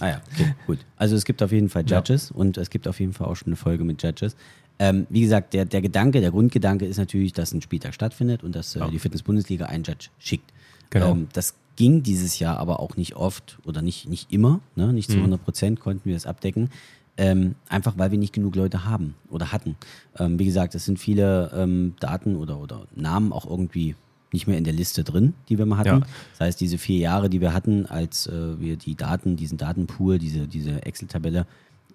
[0.00, 0.78] Ah ja, okay, gut.
[0.96, 1.98] Also es gibt auf jeden Fall Ja.
[1.98, 4.36] Judges und es gibt auf jeden Fall auch schon eine Folge mit Judges.
[4.78, 8.54] Ähm, wie gesagt, der, der Gedanke, der Grundgedanke ist natürlich, dass ein Spieltag stattfindet und
[8.54, 8.88] dass äh, Ja.
[8.88, 10.52] die Fitness-Bundesliga einen Judge schickt.
[10.90, 11.12] Genau.
[11.12, 14.92] Ähm, das ging dieses Jahr aber auch nicht oft oder nicht, nicht immer, ne?
[14.92, 15.24] nicht zu Mhm.
[15.24, 16.70] 100 Prozent konnten wir das abdecken.
[17.16, 19.76] Ähm, einfach weil wir nicht genug Leute haben oder hatten.
[20.18, 23.96] Ähm, wie gesagt, es sind viele ähm, Daten oder, oder Namen auch irgendwie
[24.32, 25.88] nicht mehr in der Liste drin, die wir mal hatten.
[25.88, 26.06] Ja.
[26.32, 30.18] Das heißt, diese vier Jahre, die wir hatten, als äh, wir die Daten, diesen Datenpool,
[30.18, 31.46] diese, diese Excel-Tabelle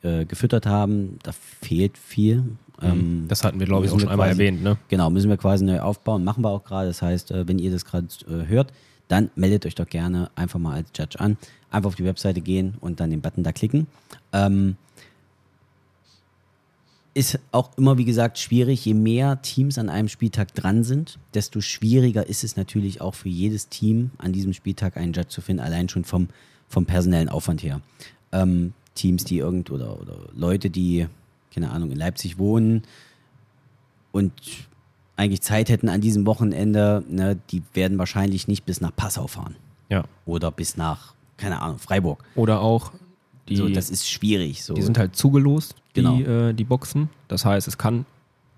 [0.02, 2.44] äh, gefüttert haben, da fehlt viel.
[2.82, 4.64] Ähm, Das hatten wir, glaube ich, auch schon einmal quasi- erwähnt.
[4.64, 4.78] Ne?
[4.90, 6.88] Genau, müssen wir quasi neu aufbauen, machen wir auch gerade.
[6.88, 8.74] Das heißt, äh, wenn ihr das gerade äh, hört,
[9.08, 11.38] dann meldet euch doch gerne einfach mal als Judge an.
[11.70, 13.88] Einfach auf die Webseite gehen und dann den Button da klicken.
[14.32, 14.76] Ähm,
[17.16, 18.86] ist auch immer, wie gesagt, schwierig.
[18.86, 23.30] Je mehr Teams an einem Spieltag dran sind, desto schwieriger ist es natürlich auch für
[23.30, 26.30] jedes Team an diesem Spieltag einen Judge zu finden, allein schon vom,
[26.68, 27.82] vom personellen Aufwand her.
[28.32, 31.08] Ähm, Teams, die irgend oder, oder Leute, die,
[31.54, 32.84] keine Ahnung, in Leipzig wohnen
[34.12, 34.32] und
[35.16, 39.56] eigentlich Zeit hätten an diesem Wochenende, ne, die werden wahrscheinlich nicht bis nach Passau fahren
[39.90, 40.04] Ja.
[40.26, 42.24] oder bis nach, keine Ahnung, Freiburg.
[42.36, 42.92] Oder auch
[43.50, 44.64] die, so, das ist schwierig.
[44.64, 44.74] So.
[44.74, 46.20] die sind halt zugelost, die, Genau.
[46.20, 47.10] äh, die Boxen.
[47.28, 48.06] Das heißt, es kann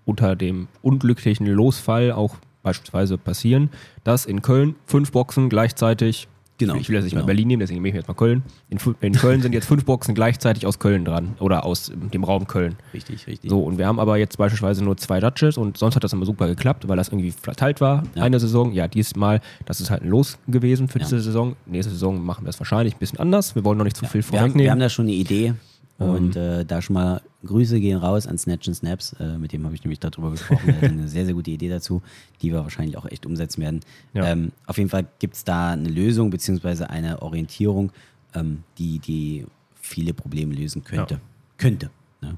[0.05, 3.69] unter dem unglücklichen Losfall auch beispielsweise passieren,
[4.03, 6.27] dass in Köln fünf Boxen gleichzeitig,
[6.58, 7.24] Genau, ich will jetzt nicht genau.
[7.24, 8.44] mal Berlin nehmen, deswegen nehme ich jetzt mal Köln.
[8.70, 12.24] In, in Köln sind jetzt fünf Boxen gleichzeitig aus Köln dran oder aus ähm, dem
[12.24, 12.76] Raum Köln.
[12.94, 13.50] richtig, richtig.
[13.50, 16.26] So, und wir haben aber jetzt beispielsweise nur zwei Judges und sonst hat das immer
[16.26, 18.24] super geklappt, weil das irgendwie verteilt war, Ja.
[18.24, 18.72] eine Saison.
[18.72, 21.06] Ja, diesmal, das ist halt ein Los gewesen für Ja.
[21.06, 21.56] diese Saison.
[21.65, 23.54] Nächste Saison machen wir es wahrscheinlich ein bisschen anders.
[23.56, 24.72] Wir wollen noch nicht zu Ja, viel wir, haben, wir vorwegnehmen.
[24.72, 25.54] haben da schon eine Idee.
[26.00, 26.10] Ähm.
[26.10, 29.13] Und äh, da schon mal Grüße gehen raus an Snatch and Snaps.
[29.19, 30.69] Äh, mit dem habe ich nämlich darüber gesprochen.
[30.69, 32.01] Er hat eine sehr, sehr gute Idee dazu,
[32.41, 33.81] die wir wahrscheinlich auch echt umsetzen werden.
[34.13, 34.25] Ja.
[34.25, 37.91] Ähm, auf jeden Fall gibt es da eine Lösung beziehungsweise eine Orientierung,
[38.34, 41.15] ähm, die, die viele Probleme lösen könnte.
[41.15, 41.21] Ja.
[41.58, 41.89] Könnte.
[42.21, 42.38] Ne?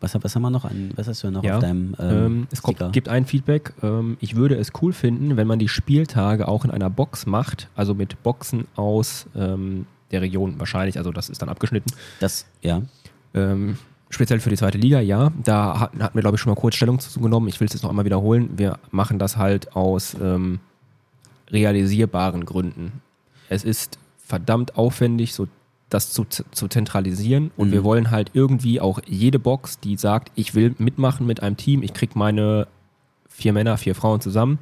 [0.00, 2.46] Was, was haben wir noch an, was hast du noch Ja, auf deinem ähm, Ähm,
[2.50, 3.72] es kommt, gibt ein Feedback.
[3.82, 7.68] Ähm, ich würde es cool finden, wenn man die Spieltage auch in einer Box macht,
[7.74, 10.98] also mit Boxen aus ähm, der Region wahrscheinlich.
[10.98, 11.92] Also das ist dann abgeschnitten.
[12.20, 12.82] Das, ja.
[13.34, 13.78] Ähm,
[14.10, 15.32] speziell für die zweite Liga, ja.
[15.42, 17.48] Da hatten, hatten wir, glaube ich, schon mal kurz Stellung zu genommen.
[17.48, 18.50] Ich will es jetzt noch einmal wiederholen.
[18.56, 20.60] Wir machen das halt aus ähm,
[21.50, 23.00] realisierbaren Gründen.
[23.48, 25.46] Es ist verdammt aufwendig, so
[25.88, 27.72] das zu, zu zentralisieren und Mhm.
[27.72, 31.84] wir wollen halt irgendwie auch jede Box, die sagt, ich will mitmachen mit einem Team,
[31.84, 32.66] ich krieg meine
[33.28, 34.58] vier Männer, vier Frauen zusammen,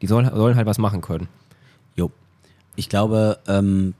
[0.00, 1.28] die sollen, sollen halt was machen können.
[1.94, 2.10] Jo.
[2.74, 3.92] Ich glaube, ähm,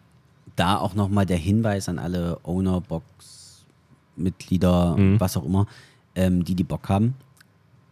[0.57, 5.21] da auch nochmal der Hinweis an alle Owner-Box-Mitglieder, Mhm.
[5.21, 5.67] was auch immer,
[6.15, 7.15] ähm, die die Bock haben.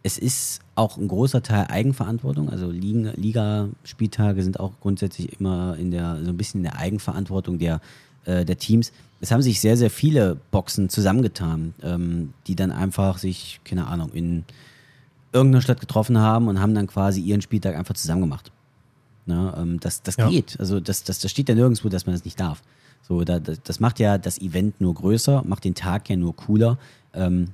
[0.03, 2.49] Es ist auch ein großer Teil Eigenverantwortung.
[2.49, 7.81] Also Liga-Spieltage sind auch grundsätzlich immer in der, so ein bisschen in der Eigenverantwortung der,
[8.25, 8.91] äh, der Teams.
[9.21, 14.11] Es haben sich sehr, sehr viele Boxen zusammengetan, ähm, die dann einfach sich, keine Ahnung,
[14.13, 14.43] in
[15.33, 18.51] irgendeiner Stadt getroffen haben und haben dann quasi ihren Spieltag einfach zusammen gemacht.
[19.27, 20.29] Ne, ähm, das das Ja.
[20.29, 20.59] geht.
[20.59, 22.61] Also das, das, das steht ja nirgendwo, dass man das nicht darf.
[23.07, 26.77] So, da, das, macht ja das Event nur größer, macht den Tag ja nur cooler.
[27.13, 27.49] Ähm,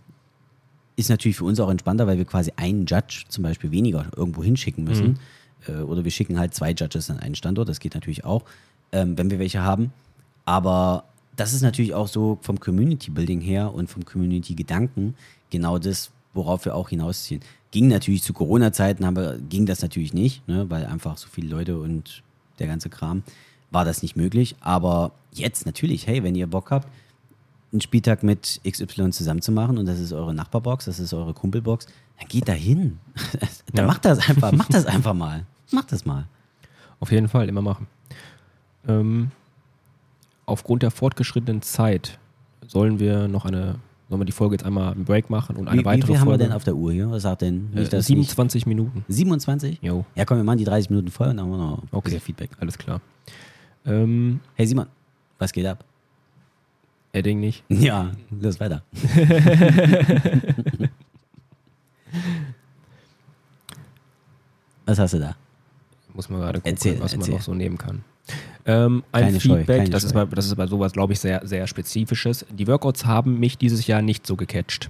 [0.96, 4.44] ist natürlich für uns auch entspannter, weil wir quasi einen Judge zum Beispiel weniger irgendwo
[4.44, 5.20] hinschicken müssen.
[5.68, 7.70] Äh, oder wir schicken halt zwei Judges an einen Standort.
[7.70, 8.44] Das geht natürlich auch,
[8.92, 9.92] ähm, wenn wir welche haben.
[10.46, 11.06] Aber
[11.36, 15.16] das ist natürlich auch so vom Community Building her und vom Community Gedanken
[15.50, 17.42] genau das, worauf wir auch hinausziehen.
[17.72, 21.50] Ging natürlich zu Corona-Zeiten, haben wir- ging das natürlich nicht, ne, weil einfach so viele
[21.50, 22.24] Leute und
[22.60, 23.24] der ganze Kram
[23.72, 24.56] war das nicht möglich.
[24.60, 26.88] Aber jetzt natürlich, hey, wenn ihr Bock habt,
[27.72, 31.34] einen Spieltag mit XY zusammen zu machen und das ist eure Nachbarbox, das ist eure
[31.34, 31.86] Kumpelbox,
[32.20, 33.00] dann geht da hin.
[33.74, 33.88] dann Ja.
[33.88, 35.46] macht das einfach, macht das einfach mal.
[35.72, 36.26] Macht das mal.
[37.00, 37.88] Auf jeden Fall, immer machen.
[38.88, 39.32] Ähm,
[40.46, 42.20] aufgrund der fortgeschrittenen Zeit
[42.68, 43.76] sollen wir noch eine,
[44.12, 46.16] sollen wir die Folge jetzt einmal einen Break machen und eine Wie, wie weitere viel
[46.20, 46.44] haben wir Folge?
[46.44, 47.10] denn auf der Uhr hier?
[47.10, 47.70] Was sagt denn?
[47.74, 49.06] Äh, dass 27 Minuten.
[49.08, 49.80] Nicht 27?
[49.82, 51.88] Jo, Ja, komm, wir machen die 30 Minuten voll und dann haben wir noch ein
[51.94, 52.10] okay.
[52.10, 52.50] bisschen Feedback.
[52.60, 53.00] Alles klar.
[53.86, 54.88] Ähm, Hey Simon,
[55.40, 55.86] was geht ab?
[57.14, 57.64] Edding nicht.
[57.70, 58.84] Ja, los weiter.
[64.86, 65.38] was hast du da?
[66.14, 67.30] Muss man gerade gucken, Erzähl, was erzähl.
[67.30, 68.04] man noch so nehmen kann.
[68.66, 70.26] Ähm, ein Keine Scheu, Feedback, keine das, ist Scheu.
[70.26, 72.46] bei, das ist bei sowas, glaube ich, sehr, sehr Spezifisches.
[72.52, 74.90] Die Workouts haben mich dieses Jahr nicht so gecatcht.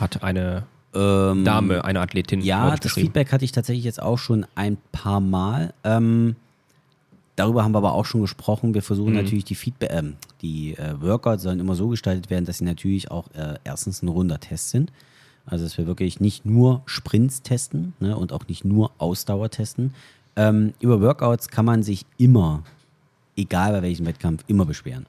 [0.00, 2.92] Hat eine Ähm, Dame, eine Athletin, Ja, das.
[2.92, 5.72] Feedback hatte ich tatsächlich jetzt auch schon ein paar Mal.
[5.84, 6.34] Ähm,
[7.36, 8.74] darüber haben wir aber auch schon gesprochen.
[8.74, 8.84] Wir Mhm.
[8.84, 12.64] versuchen natürlich die Feedback, ähm, die äh, Workouts sollen immer so gestaltet werden, dass sie
[12.64, 14.92] natürlich auch äh, erstens ein runder Test sind.
[15.46, 19.94] Also dass wir wirklich nicht nur Sprints testen ne, und auch nicht nur Ausdauer testen.
[20.36, 22.62] Ähm, über Workouts kann man sich immer,
[23.38, 25.06] egal bei welchem Wettkampf, immer beschweren.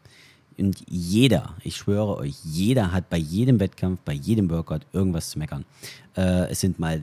[0.57, 5.39] Und jeder, ich schwöre euch, jeder hat bei jedem Wettkampf, bei jedem Workout irgendwas zu
[5.39, 5.65] meckern.
[6.17, 7.01] Äh, es sind mal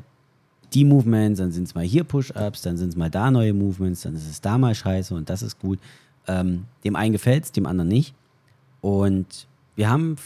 [0.74, 4.02] die Movements, dann sind es mal hier Push-Ups, dann sind es mal da neue Movements,
[4.02, 5.78] dann ist es da mal scheiße und das ist gut.
[6.26, 8.14] Ähm, dem einen gefällt es, dem anderen nicht.
[8.82, 10.16] Und wir haben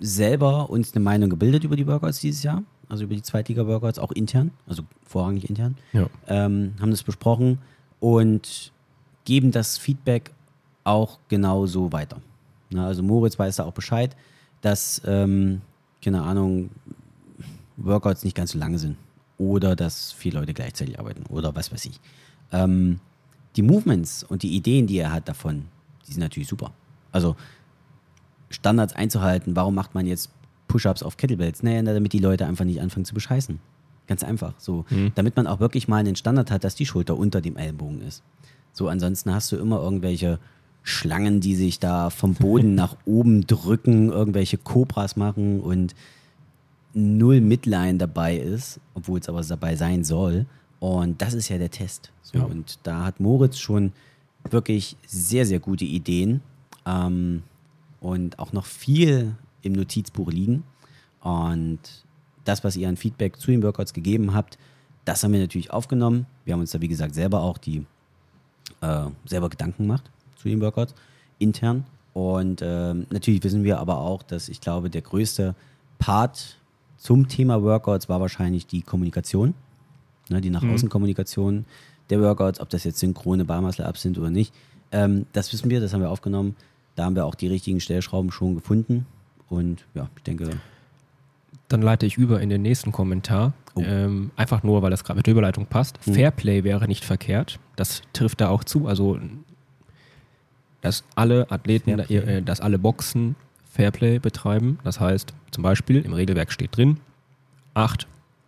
[0.00, 4.12] selber uns eine Meinung gebildet über die Workouts dieses Jahr, also über die Zweitliga-Workouts, auch
[4.12, 6.08] intern, also vorrangig intern Ja.
[6.26, 7.58] ähm, haben das besprochen
[8.00, 8.72] und
[9.24, 10.30] geben das Feedback
[10.84, 12.20] auch genauso weiter.
[12.70, 14.16] Na, also Moritz weiß da auch Bescheid,
[14.60, 15.60] dass, ähm,
[16.02, 16.70] keine Ahnung,
[17.76, 18.96] Workouts nicht ganz so lange sind
[19.38, 22.00] oder dass viele Leute gleichzeitig arbeiten oder was weiß ich.
[22.52, 23.00] Ähm,
[23.56, 25.66] die Movements und die Ideen, die er hat davon,
[26.06, 26.72] die sind natürlich super.
[27.10, 27.36] Also
[28.50, 30.30] Standards einzuhalten, warum macht man jetzt
[30.68, 31.62] Push-Ups auf Kettlebells?
[31.62, 33.58] Naja, damit die Leute einfach nicht anfangen zu bescheißen.
[34.06, 34.54] Ganz einfach.
[34.58, 38.02] So, damit man auch wirklich mal einen Standard hat, dass die Schulter unter dem Ellenbogen
[38.02, 38.22] ist.
[38.72, 40.38] So, ansonsten hast du immer irgendwelche
[40.82, 45.94] Schlangen, die sich da vom Boden nach oben drücken, irgendwelche Cobras machen und
[46.94, 50.46] null Midline dabei ist, obwohl es aber dabei sein soll.
[50.80, 52.12] Und das ist ja der Test.
[52.22, 52.44] So, Ja.
[52.44, 53.92] Und da hat Moritz schon
[54.50, 56.40] wirklich sehr, sehr gute Ideen
[56.84, 57.44] ähm,
[58.00, 60.64] und auch noch viel im Notizbuch liegen.
[61.20, 61.78] Und
[62.44, 64.58] das, was ihr an Feedback zu den Workouts gegeben habt,
[65.04, 66.26] das haben wir natürlich aufgenommen.
[66.44, 67.86] Wir haben uns da, wie gesagt, selber auch die
[68.80, 70.10] äh, selber Gedanken gemacht
[70.42, 70.94] zu den Workouts
[71.38, 71.84] intern.
[72.12, 75.54] Und ähm, natürlich wissen wir aber auch, dass ich glaube, der größte
[75.98, 76.58] Part
[76.98, 79.54] zum Thema Workouts war wahrscheinlich die Kommunikation,
[80.28, 81.64] ne, die nach außen Kommunikation
[82.10, 84.52] der Workouts, ob das jetzt synchrone Barmuscle-Ups sind oder nicht.
[84.90, 86.56] Ähm, das wissen wir, das haben wir aufgenommen.
[86.94, 89.06] Da haben wir auch die richtigen Stellschrauben schon gefunden.
[89.48, 90.50] Und ja, ich denke,
[91.68, 93.54] Dann leite ich über in den nächsten Kommentar.
[93.74, 93.82] Oh.
[93.82, 95.98] Ähm, einfach nur, weil das gerade mit der Überleitung passt.
[96.02, 97.58] Fairplay wäre nicht verkehrt.
[97.76, 98.86] Das trifft da auch zu.
[98.86, 99.18] Also,
[100.82, 103.34] dass alle Athleten, äh, dass alle Boxen
[103.70, 104.78] Fairplay betreiben.
[104.84, 106.98] Das heißt, zum Beispiel im Regelwerk steht drin,
[107.72, 108.06] 8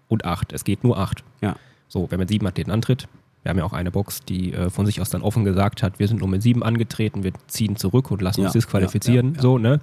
[0.09, 0.53] und 8.
[0.53, 1.25] Es geht nur 8.
[1.41, 1.57] ja,
[1.89, 3.09] So, wer mit sieben Athleten antritt,
[3.43, 5.99] wir haben ja auch eine Box, die äh, von sich aus dann offen gesagt hat,
[5.99, 9.31] wir sind nur mit sieben angetreten, wir ziehen zurück und lassen Ja, uns disqualifizieren.
[9.31, 9.43] ja, ja.
[9.43, 9.81] So, ne?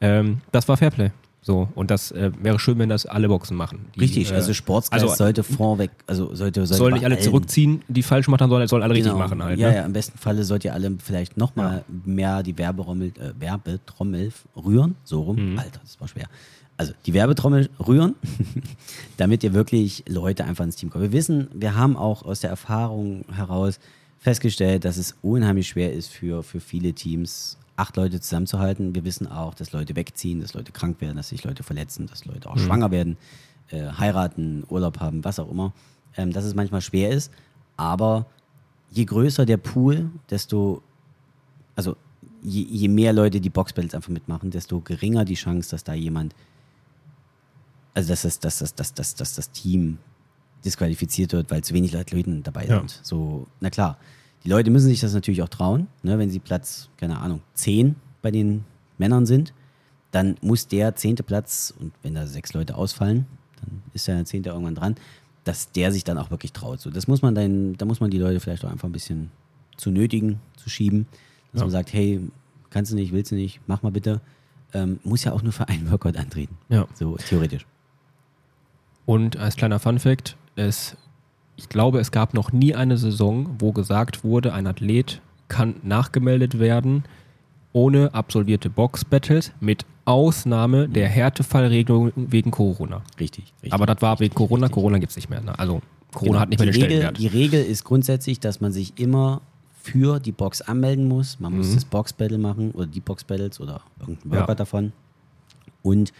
[0.00, 1.10] Ähm, das war Fairplay.
[1.40, 3.86] So, und das äh, wäre schön, wenn das alle Boxen machen.
[3.94, 4.30] Die, richtig.
[4.30, 8.02] äh, also Sportsgeist also- sollte vorweg, also sollte, sollte sollen nicht alle allen- zurückziehen, die
[8.02, 9.22] falsch gemacht haben, sondern sollen alle richtig Genau.
[9.24, 9.58] machen halt.
[9.58, 9.76] Ja, ne?
[9.76, 14.96] ja, im besten Falle sollt ihr alle vielleicht nochmal mehr die Werbetrommel, äh, Werbetrommel rühren,
[15.04, 15.52] so rum.
[15.52, 15.58] Mhm.
[15.58, 16.26] Alter, das war schwer.
[16.76, 18.14] Also die Werbetrommel rühren,
[19.16, 21.02] damit ihr wirklich Leute einfach ins Team kommt.
[21.02, 23.78] Wir wissen, wir haben auch aus der Erfahrung heraus
[24.18, 28.94] festgestellt, dass es unheimlich schwer ist für, für viele Teams, acht Leute zusammenzuhalten.
[28.94, 32.24] Wir wissen auch, dass Leute wegziehen, dass Leute krank werden, dass sich Leute verletzen, dass
[32.24, 32.60] Leute auch mhm.
[32.60, 33.16] schwanger werden,
[33.70, 35.72] äh, heiraten, Urlaub haben, was auch immer.
[36.16, 37.30] Ähm, dass es manchmal schwer ist,
[37.76, 38.26] aber
[38.90, 40.82] je größer der Pool, desto,
[41.76, 41.96] also
[42.42, 46.34] je, je mehr Leute die Boxbattles einfach mitmachen, desto geringer die Chance, dass da jemand,
[47.94, 49.98] also dass das, dass das, dass das, dass das Team
[50.64, 52.78] disqualifiziert wird, weil zu wenig Leute dabei ja.
[52.78, 53.00] sind.
[53.02, 53.98] So, na klar.
[54.44, 56.18] Die Leute müssen sich das natürlich auch trauen, ne?
[56.18, 58.64] wenn sie Platz, keine Ahnung, 10 bei den
[58.98, 59.52] Männern sind,
[60.10, 63.26] dann muss der zehnte Platz, und wenn da sechs Leute ausfallen,
[63.60, 64.94] dann ist der zehnte irgendwann dran,
[65.44, 66.80] dass der sich dann auch wirklich traut.
[66.80, 69.30] So, das muss man dann, da muss man die Leute vielleicht auch einfach ein bisschen
[69.76, 71.06] zu nötigen, zu schieben,
[71.52, 71.64] dass ja.
[71.64, 72.20] man sagt, hey,
[72.70, 74.20] kannst du nicht, willst du nicht, mach mal bitte.
[74.74, 76.58] Ähm, muss ja auch nur für einen Workout antreten.
[76.68, 76.86] Ja.
[76.94, 77.66] So theoretisch.
[79.06, 80.96] Und als kleiner Fun Fact, es,
[81.58, 86.58] ich glaube, es gab noch nie eine Saison, wo gesagt wurde, ein Athlet kann nachgemeldet
[86.58, 87.04] werden
[87.72, 93.02] ohne absolvierte Box-Battles mit Ausnahme der Härtefallregelung wegen Corona.
[93.20, 93.52] Richtig.
[93.62, 94.62] richtig Aber das war richtig, wegen Corona.
[94.66, 94.74] Richtig.
[94.74, 95.40] Corona gibt es nicht mehr.
[95.42, 95.58] Ne?
[95.58, 96.40] Also Corona genau.
[96.40, 97.18] hat nicht mehr die den Regel, Stellenwert.
[97.18, 99.42] Die Regel ist grundsätzlich, dass man sich immer
[99.82, 101.38] für die Box anmelden muss.
[101.40, 101.74] Man muss Mhm.
[101.74, 104.54] das Box-Battle machen oder die Box-Battles oder irgendein Workout Ja.
[104.54, 104.92] davon.
[105.82, 106.12] Und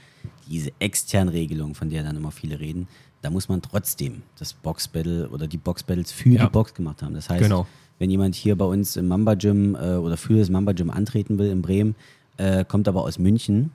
[0.48, 2.88] diese externen Regelung, von der dann immer viele reden,
[3.22, 6.46] da muss man trotzdem das Box-Battle oder die Box-Battles für Ja.
[6.46, 7.14] die Box gemacht haben.
[7.14, 7.66] Das heißt, Genau.
[7.98, 11.38] wenn jemand hier bei uns im Mamba Gym äh, oder für das Mamba Gym antreten
[11.38, 11.94] will in Bremen,
[12.37, 13.72] äh, kommt aber aus München,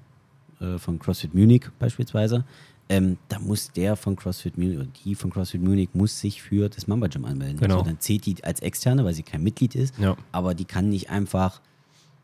[0.61, 2.45] äh, von CrossFit Munich beispielsweise,
[2.89, 6.69] ähm, da muss der von CrossFit Munich oder die von CrossFit Munich muss sich für
[6.69, 7.57] das Mamba Gym anmelden.
[7.59, 7.75] Genau.
[7.79, 10.15] Also dann zählt die als externe, weil sie kein Mitglied ist, Ja.
[10.31, 11.59] aber die kann nicht einfach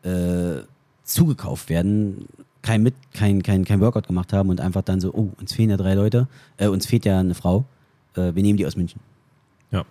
[0.02, 0.62] äh,
[1.04, 2.26] zugekauft werden,
[2.62, 5.70] kein, mit, kein, kein, kein Workout gemacht haben und einfach dann so, oh, uns fehlen
[5.70, 7.64] ja drei Leute, äh, uns fehlt ja eine Frau,
[8.16, 9.00] äh, wir nehmen die aus München.
[9.70, 9.84] Ja.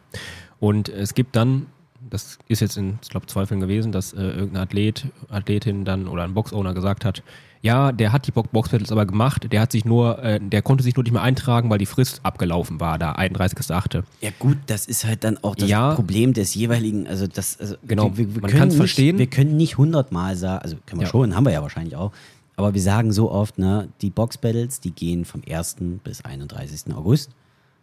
[0.59, 1.67] Und es gibt dann,
[2.09, 6.07] das ist jetzt in, ich glaube, zwei Fällen gewesen, dass äh, irgendein Athlet, Athletin dann
[6.07, 7.23] oder ein Boxowner gesagt hat,
[7.61, 10.81] ja, der hat die Bo- Box-Battles aber gemacht, der hat sich nur, äh, der konnte
[10.81, 14.03] sich nur nicht mehr eintragen, weil die Frist abgelaufen war, da 31.8.
[14.21, 15.93] Ja gut, das ist halt dann auch das Ja.
[15.93, 19.17] Problem des jeweiligen, also das, also Genau, wir, wir man kann's nicht, verstehen.
[19.17, 21.11] Wir können nicht hundertmal sagen, also können wir Ja.
[21.11, 22.13] schon, haben wir ja wahrscheinlich auch,
[22.59, 25.77] aber wir sagen so oft, ne, die Box-Battles, die gehen vom 1.
[26.03, 26.93] bis 31.
[26.93, 27.29] August.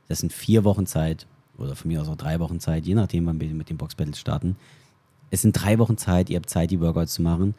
[0.07, 3.25] Das sind vier Wochen Zeit oder von mir aus auch drei Wochen Zeit, je nachdem,
[3.25, 4.57] wann wir mit den Box-Battles starten.
[5.31, 7.55] Es sind drei Wochen Zeit, ihr habt Zeit, die Workouts zu machen.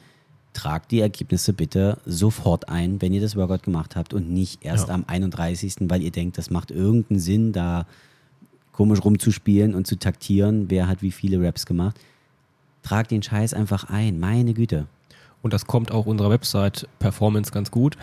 [0.54, 4.90] Tragt die Ergebnisse bitte sofort ein, wenn ihr das Workout gemacht habt und nicht erst
[4.90, 4.94] Ja.
[4.94, 7.88] am 31., weil ihr denkt, das macht irgendeinen Sinn, da
[8.74, 12.00] komisch rumzuspielen und zu taktieren, wer hat wie viele Raps gemacht.
[12.84, 14.86] Tragt den Scheiß einfach ein, meine Güte.
[15.42, 17.98] Und das kommt auch unserer Website Performance ganz gut.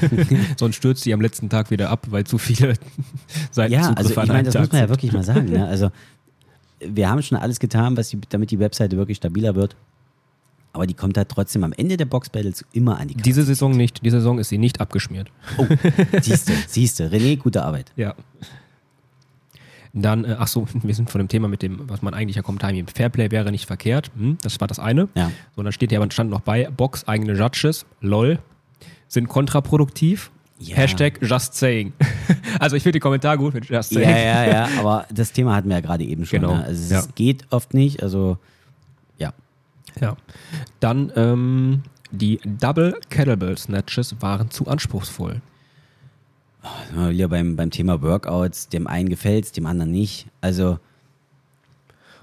[0.58, 2.74] Sonst stürzt die am letzten Tag wieder ab, weil zu viele
[3.50, 5.46] Seiten Ja, also ich meine, das Tag muss man ja wirklich mal sagen.
[5.46, 5.66] Ne?
[5.66, 5.90] Also
[6.80, 9.76] wir haben schon alles getan, was die, damit die Webseite wirklich stabiler wird.
[10.72, 13.24] Aber die kommt halt trotzdem am Ende der Box Battles immer an die Karte.
[13.24, 14.04] Diese Saison nicht.
[14.04, 15.30] Diese Saison ist sie nicht abgeschmiert.
[15.56, 15.66] Oh,
[16.20, 17.10] siehste, siehste.
[17.10, 17.92] René, gute Arbeit.
[17.94, 18.14] Ja.
[19.94, 22.42] Dann, äh, ach so, wir sind von dem Thema mit dem, was man eigentlich ja
[22.42, 22.86] kommt, Timing.
[22.88, 24.10] Fairplay wäre nicht verkehrt.
[24.16, 25.08] Hm, das war das eine.
[25.14, 25.30] Ja.
[25.56, 28.38] So, dann steht hier aber stand noch bei, Box eigene Judges, lol,
[29.08, 30.30] sind kontraproduktiv.
[30.58, 30.76] Ja.
[30.76, 31.92] Hashtag just saying.
[32.60, 34.10] also ich finde die Kommentare gut mit just Ja, saying.
[34.10, 36.40] ja, ja, aber das Thema hatten wir ja gerade eben schon.
[36.40, 36.64] Genau, Ne?
[36.64, 37.12] Also es ja.
[37.14, 38.38] geht oft nicht, also
[39.18, 39.32] ja.
[40.00, 40.16] Ja.
[40.80, 45.40] Dann ähm, die Double Kettlebell Snatches waren zu anspruchsvoll.
[46.88, 50.26] Sind wir wieder beim, beim Thema Workouts, dem einen gefällt's, dem anderen nicht.
[50.40, 50.78] Also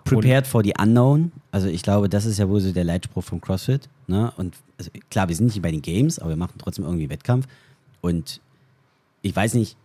[0.04, 1.32] prepared for the unknown.
[1.51, 3.88] Also ich glaube, das ist ja wohl so der Leitspruch vom CrossFit.
[4.08, 4.32] Ne?
[4.38, 7.47] Und also, klar, wir sind nicht bei den Games, aber wir machen trotzdem irgendwie Wettkampf.
[8.01, 8.41] Und
[9.21, 9.77] ich weiß nicht,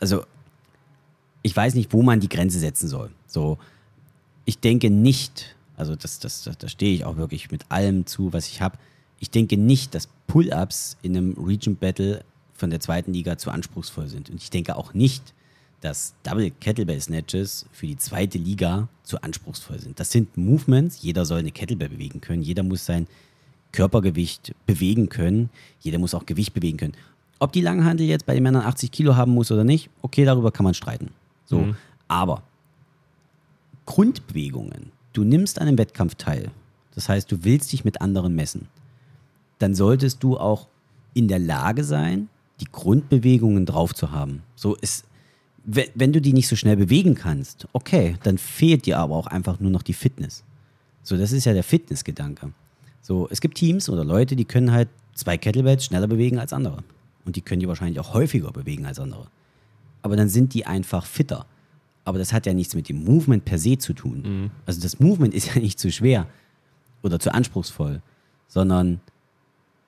[0.00, 0.24] also
[1.42, 3.10] ich weiß nicht, wo man die Grenze setzen soll.
[3.26, 3.58] So,
[4.44, 8.32] ich denke nicht, also das, das, das, da stehe ich auch wirklich mit allem zu,
[8.32, 8.78] was ich habe.
[9.20, 12.24] Ich denke nicht, dass Pull-ups in einem Region Battle
[12.56, 14.30] von der zweiten Liga zu anspruchsvoll sind.
[14.30, 15.34] Und ich denke auch nicht,
[15.80, 20.00] dass Double Kettlebell Snatches für die zweite Liga zu anspruchsvoll sind.
[20.00, 21.02] Das sind Movements.
[21.02, 22.42] Jeder soll eine Kettlebell bewegen können.
[22.42, 23.06] Jeder muss sein
[23.72, 25.50] Körpergewicht bewegen können.
[25.80, 26.94] Jeder muss auch Gewicht bewegen können.
[27.38, 30.50] Ob die Langhandel jetzt bei den Männern 80 Kilo haben muss oder nicht, okay, darüber
[30.50, 31.10] kann man streiten.
[31.44, 31.76] So, Mhm.
[32.08, 32.42] aber
[33.84, 34.90] Grundbewegungen.
[35.12, 36.50] Du nimmst an einem Wettkampf teil.
[36.94, 38.68] Das heißt, du willst dich mit anderen messen.
[39.58, 40.66] Dann solltest du auch
[41.14, 42.28] in der Lage sein,
[42.60, 44.42] die Grundbewegungen drauf zu haben.
[44.54, 45.04] So ist,
[45.64, 49.26] we- wenn du die nicht so schnell bewegen kannst, okay, dann fehlt dir aber auch
[49.26, 50.42] einfach nur noch die Fitness.
[51.02, 52.52] So, das ist ja der Fitnessgedanke.
[53.02, 56.82] So, es gibt Teams oder Leute, die können halt zwei Kettlebells schneller bewegen als andere.
[57.24, 59.26] Und die können die wahrscheinlich auch häufiger bewegen als andere.
[60.02, 61.46] Aber dann sind die einfach fitter.
[62.04, 64.22] aber das hat ja nichts mit dem Movement per se zu tun.
[64.24, 64.50] Mhm.
[64.64, 66.28] Also das Movement ist ja nicht zu schwer
[67.02, 68.00] oder zu anspruchsvoll,
[68.46, 69.00] sondern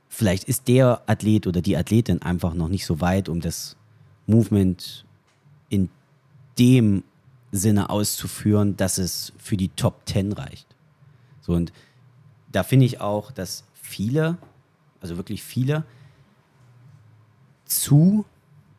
[0.09, 3.76] vielleicht ist der Athlet oder die Athletin einfach noch nicht so weit, um das
[4.26, 5.04] Movement
[5.68, 5.88] in
[6.59, 7.04] dem
[7.52, 10.66] Sinne auszuführen, dass es für die Top 10 reicht.
[11.40, 11.72] So und
[12.52, 14.38] da finde ich auch, dass viele,
[15.00, 15.84] also wirklich viele,
[17.64, 18.24] zu,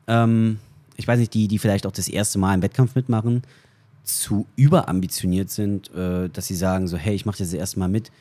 [0.07, 0.59] ähm,
[0.97, 3.43] ich weiß nicht, die, die vielleicht auch das erste Mal im Wettkampf mitmachen,
[4.03, 8.11] zu überambitioniert sind, äh, dass sie sagen so, hey, ich mache das erste Mal mit,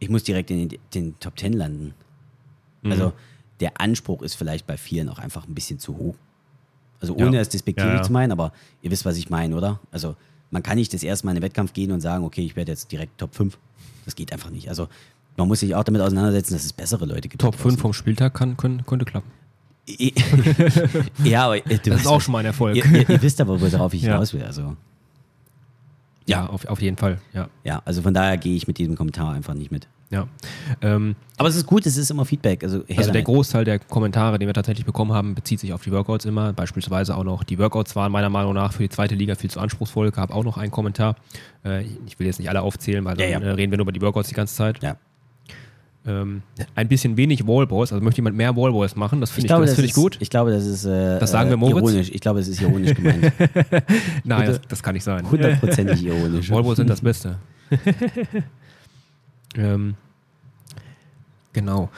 [0.00, 1.94] ich muss direkt in den, den Top 10 landen.
[2.84, 3.12] Also
[3.60, 6.14] der Anspruch ist vielleicht bei vielen auch einfach ein bisschen zu hoch.
[7.00, 7.40] Also ohne Ja.
[7.42, 8.02] es despektierlich Ja, ja.
[8.04, 8.52] zu meinen, aber
[8.82, 9.80] ihr wisst, was ich meine, oder?
[9.90, 10.16] Also
[10.50, 12.72] man kann nicht das erste Mal in den Wettkampf gehen und sagen, okay, ich werde
[12.72, 13.56] jetzt direkt Top 5.
[14.04, 14.68] Das geht einfach nicht.
[14.68, 14.88] Also
[15.36, 17.40] man muss sich auch damit auseinandersetzen, dass es bessere Leute gibt.
[17.40, 17.78] Top da 5 draußen.
[17.80, 19.30] vom Spieltag kann, können, könnte klappen.
[21.24, 22.76] ja, aber äh, du Das ist auch schon mal ein Erfolg.
[22.76, 24.42] Ihr, ihr, ihr wisst aber, worauf ich hinaus will.
[24.42, 24.76] Also,
[26.26, 27.18] Ja, auf, auf jeden Fall.
[27.32, 27.48] Ja.
[27.64, 29.88] ja, also von daher gehe ich mit diesem Kommentar einfach nicht mit.
[30.10, 30.28] ja.
[30.82, 32.62] Ähm, Aber es ist gut, es ist immer Feedback.
[32.62, 33.22] Also, also der.
[33.22, 36.52] Großteil der Kommentare, die wir tatsächlich bekommen haben, bezieht sich auf die Workouts immer.
[36.52, 39.58] Beispielsweise auch noch, die Workouts waren meiner Meinung nach für die zweite Liga viel zu
[39.60, 40.10] anspruchsvoll.
[40.12, 41.16] Gab auch noch einen Kommentar.
[41.64, 43.48] Äh, ich will jetzt nicht alle aufzählen, weil Ja, dann ja.
[43.48, 44.82] äh, reden wir nur über die Workouts die ganze Zeit.
[44.82, 44.96] Ja.
[46.06, 46.42] Ähm,
[46.74, 49.84] ein bisschen wenig Wallballs, also möchte jemand mehr Wallballs machen, das finde ich, das finde
[49.84, 50.16] ich ist, gut.
[50.20, 51.76] Ich glaube, das ist äh, Das sagen wir äh, Moritz?
[51.76, 52.10] ironisch.
[52.10, 53.32] Ich glaube, es ist ironisch gemeint.
[54.24, 55.30] Nein, das, das kann nicht sein.
[55.30, 56.50] Hundertprozentig ironisch.
[56.50, 57.36] Wallballs sind das Beste.
[59.56, 59.94] ähm,
[61.52, 61.90] genau.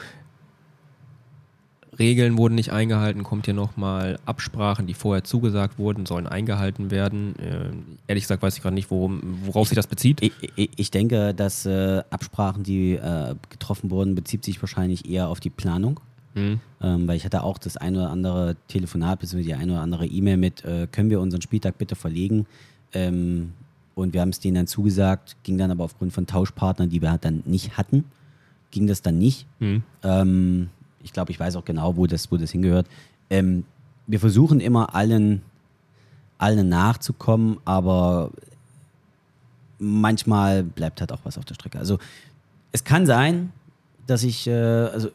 [1.99, 4.19] Regeln wurden nicht eingehalten, kommt hier nochmal.
[4.25, 7.35] Absprachen, die vorher zugesagt wurden, sollen eingehalten werden.
[7.39, 10.21] Ähm, ehrlich gesagt weiß ich gerade nicht, worum, worauf sich das bezieht.
[10.21, 15.29] Ich, ich, ich denke, dass äh, Absprachen, die äh, getroffen wurden, bezieht sich wahrscheinlich eher
[15.29, 15.99] auf die Planung.
[16.35, 16.59] Hm.
[16.81, 19.43] Ähm, weil ich hatte auch das ein oder andere Telefonat bzw.
[19.43, 22.47] die ein oder andere E-Mail mit, äh, können wir unseren Spieltag bitte verlegen?
[22.93, 23.53] Ähm,
[23.95, 27.17] und wir haben es denen dann zugesagt, ging dann aber aufgrund von Tauschpartnern, die wir
[27.19, 28.05] dann nicht hatten,
[28.71, 29.45] ging das dann nicht.
[29.59, 29.83] Hm.
[30.01, 30.69] Ähm,
[31.03, 32.87] ich glaube, ich weiß auch genau, wo das, wo das hingehört.
[33.29, 33.65] Ähm,
[34.07, 35.41] wir versuchen immer allen,
[36.37, 38.31] allen nachzukommen, aber
[39.79, 41.79] manchmal bleibt halt auch was auf der Strecke.
[41.79, 41.99] Also
[42.71, 43.51] es kann sein,
[44.07, 45.09] dass ich, äh, also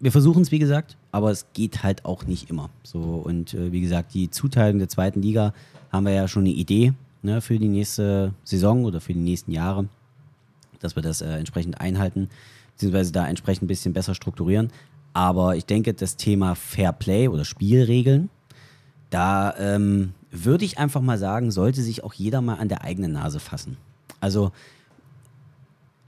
[0.00, 2.70] wir versuchen es, wie gesagt, aber es geht halt auch nicht immer.
[2.82, 5.52] So und äh, wie gesagt, die Zuteilung der zweiten Liga
[5.90, 9.52] haben wir ja schon eine Idee ne, für die nächste Saison oder für die nächsten
[9.52, 9.86] Jahre,
[10.80, 12.30] dass wir das äh, entsprechend einhalten,
[12.72, 14.70] beziehungsweise da entsprechend ein bisschen besser strukturieren.
[15.12, 18.30] Aber ich denke, das Thema Fair Play oder Spielregeln,
[19.10, 23.12] da ähm, würde ich einfach mal sagen, sollte sich auch jeder mal an der eigenen
[23.12, 23.76] Nase fassen.
[24.20, 24.52] Also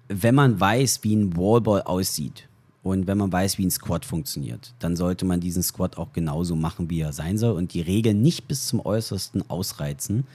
[0.08, 2.48] wenn man weiß, wie ein Wallball aussieht
[2.82, 6.56] und wenn man weiß, wie ein Squat funktioniert, dann sollte man diesen Squat auch genauso
[6.56, 10.26] machen, wie er sein soll und die Regeln nicht bis zum Äußersten ausreizen,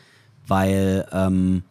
[0.48, 1.64] weil ähm,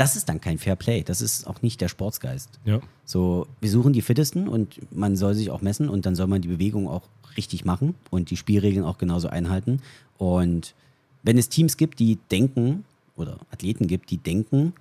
[0.00, 1.02] das ist dann kein Fair Play.
[1.02, 2.48] Das ist auch nicht der Sportsgeist.
[2.64, 2.80] Ja.
[3.04, 6.40] So, wir suchen die Fittesten und man soll sich auch messen und dann soll man
[6.40, 7.02] die Bewegung auch
[7.36, 9.82] richtig machen und die Spielregeln auch genauso einhalten.
[10.16, 10.74] Und
[11.22, 12.84] wenn es Teams gibt, die denken,
[13.14, 14.72] oder Athleten gibt, die denken,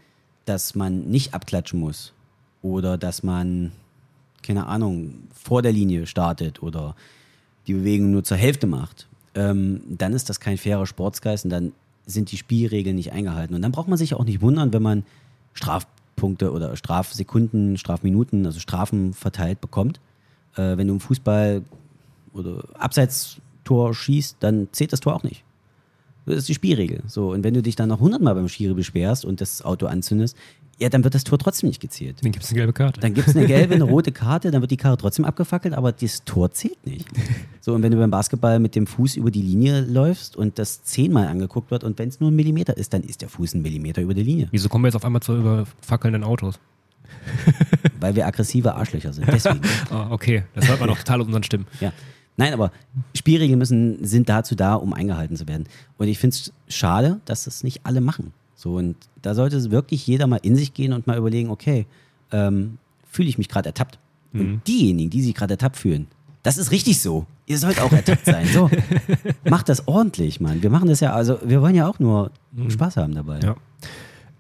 [0.46, 2.14] dass man nicht abklatschen muss
[2.62, 3.74] oder dass man,
[4.42, 6.96] keine Ahnung, vor der Linie startet oder
[7.68, 11.74] die Bewegung nur zur Hälfte macht, ähm, dann ist das kein fairer Sportsgeist und dann
[12.10, 13.56] sind die Spielregeln nicht eingehalten.
[13.56, 15.04] Und dann braucht man sich auch nicht wundern, wenn man
[15.54, 20.00] Strafpunkte oder Strafsekunden, Strafminuten, also Strafen verteilt bekommt.
[20.56, 21.64] Äh, wenn du im Fußball
[22.34, 25.44] oder Abseitstor schießt, dann zählt das Tor auch nicht.
[26.26, 27.02] Das ist die Spielregel.
[27.08, 30.38] So, und wenn du dich dann noch hundertmal beim Schiri beschwerst und das Auto anzündest,
[30.80, 32.18] ja, dann wird das Tor trotzdem nicht gezählt.
[32.24, 33.02] Dann gibt es eine gelbe Karte.
[33.02, 35.92] Dann gibt es eine gelbe, eine rote Karte, dann wird die Karre trotzdem abgefackelt, aber
[35.92, 37.08] das Tor zählt nicht.
[37.62, 40.82] So, und wenn du beim Basketball mit dem Fuß über die Linie läufst und das
[40.86, 43.62] zehnmal angeguckt wird und wenn es nur ein Millimeter ist, dann ist der Fuß ein
[43.62, 46.58] Millimeter über der Linie, Wieso kommen wir jetzt auf einmal zu überfackelnden Autos?
[48.00, 49.28] weil wir aggressive Arschlöcher sind.
[49.28, 49.60] Deswegen.
[49.90, 50.44] Ah, okay.
[50.56, 51.68] Das hört man auch total aus unseren Stimmen.
[51.80, 51.92] Ja.
[52.38, 52.72] Nein, aber
[53.14, 55.68] Spielregeln müssen, sind dazu da, um eingehalten zu werden.
[55.98, 58.32] Und ich finde es schade, dass das nicht alle machen.
[58.60, 61.86] So, und da sollte wirklich jeder mal in sich gehen und mal überlegen, okay,
[62.34, 62.78] ähm,
[63.10, 64.00] fühle ich mich gerade ertappt?
[64.34, 66.08] Und diejenigen, die sich gerade ertappt fühlen,
[66.44, 67.26] das ist richtig so.
[67.46, 68.46] Ihr sollt auch ertappt sein.
[68.48, 68.70] So,
[69.50, 70.62] macht das ordentlich, Mann.
[70.62, 72.32] Wir machen das ja, also wir wollen ja auch nur
[72.68, 73.40] Spaß haben dabei.
[73.40, 73.56] Ja.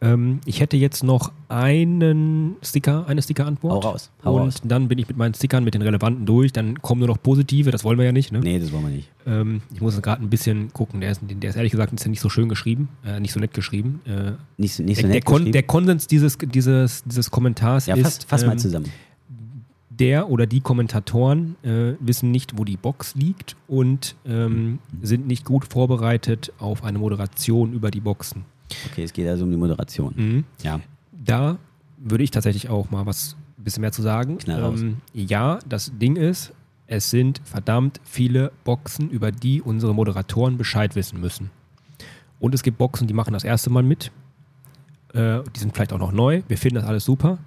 [0.01, 3.83] Ähm, ich hätte jetzt noch einen Sticker, eine Sticker-Antwort.
[3.83, 4.61] Hau raus, hau und raus.
[4.63, 6.53] dann bin ich mit meinen Stickern, mit den relevanten durch.
[6.53, 8.31] Dann kommen nur noch positive, das wollen wir ja nicht.
[8.31, 8.39] Ne?
[8.39, 9.09] Nee, das wollen wir nicht.
[9.25, 11.01] Ähm, ich muss gerade ein bisschen gucken.
[11.01, 13.53] Der ist, der ist ehrlich gesagt bisschen nicht so schön geschrieben, äh, nicht so nett
[13.53, 13.99] geschrieben.
[14.05, 15.51] Äh, Nicht, nicht so der, der, nett Kon geschrieben.
[15.51, 18.03] der Konsens dieses, dieses, dieses Kommentars Ja, ist.
[18.03, 18.85] fass, fass mal ähm, zusammen.
[19.89, 25.43] der oder die Kommentatoren äh, wissen nicht, wo die Box liegt und ähm, sind nicht
[25.43, 28.45] gut vorbereitet auf eine Moderation über die Boxen.
[28.91, 30.13] Okay, es geht also um die Moderation.
[30.15, 30.43] Mhm.
[30.63, 30.79] Ja.
[31.11, 31.57] Da
[31.97, 34.37] würde ich tatsächlich auch mal was ein bisschen mehr zu sagen.
[34.47, 36.53] Ähm, ja, das Ding ist,
[36.87, 41.51] es sind verdammt viele Boxen, über die unsere Moderatoren Bescheid wissen müssen.
[42.39, 44.11] Und es gibt Boxen, die machen das erste Mal mit.
[45.13, 46.41] Äh, die sind vielleicht auch noch neu.
[46.47, 47.37] Wir finden das alles super.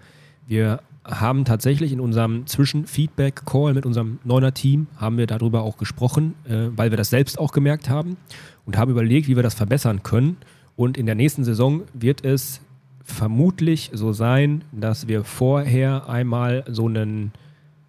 [0.47, 6.69] Wir haben tatsächlich in unserem Zwischen-Feedback-Call mit unserem Neuner-Team haben wir darüber auch gesprochen, äh,
[6.77, 8.17] weil wir das selbst auch gemerkt haben
[8.65, 10.37] und haben überlegt, wie wir das verbessern können.
[10.77, 12.61] Und in der nächsten Saison wird es
[13.05, 17.33] vermutlich so sein, dass wir vorher einmal so einen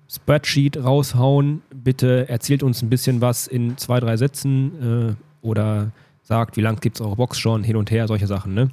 [0.10, 1.62] Spreadsheet raushauen.
[1.74, 5.92] Bitte erzählt uns ein bisschen was in zwei, drei Sätzen äh, oder
[6.24, 8.54] sagt, wie lange gibt es eure Box schon, hin und her, solche Sachen.
[8.54, 8.70] Ne?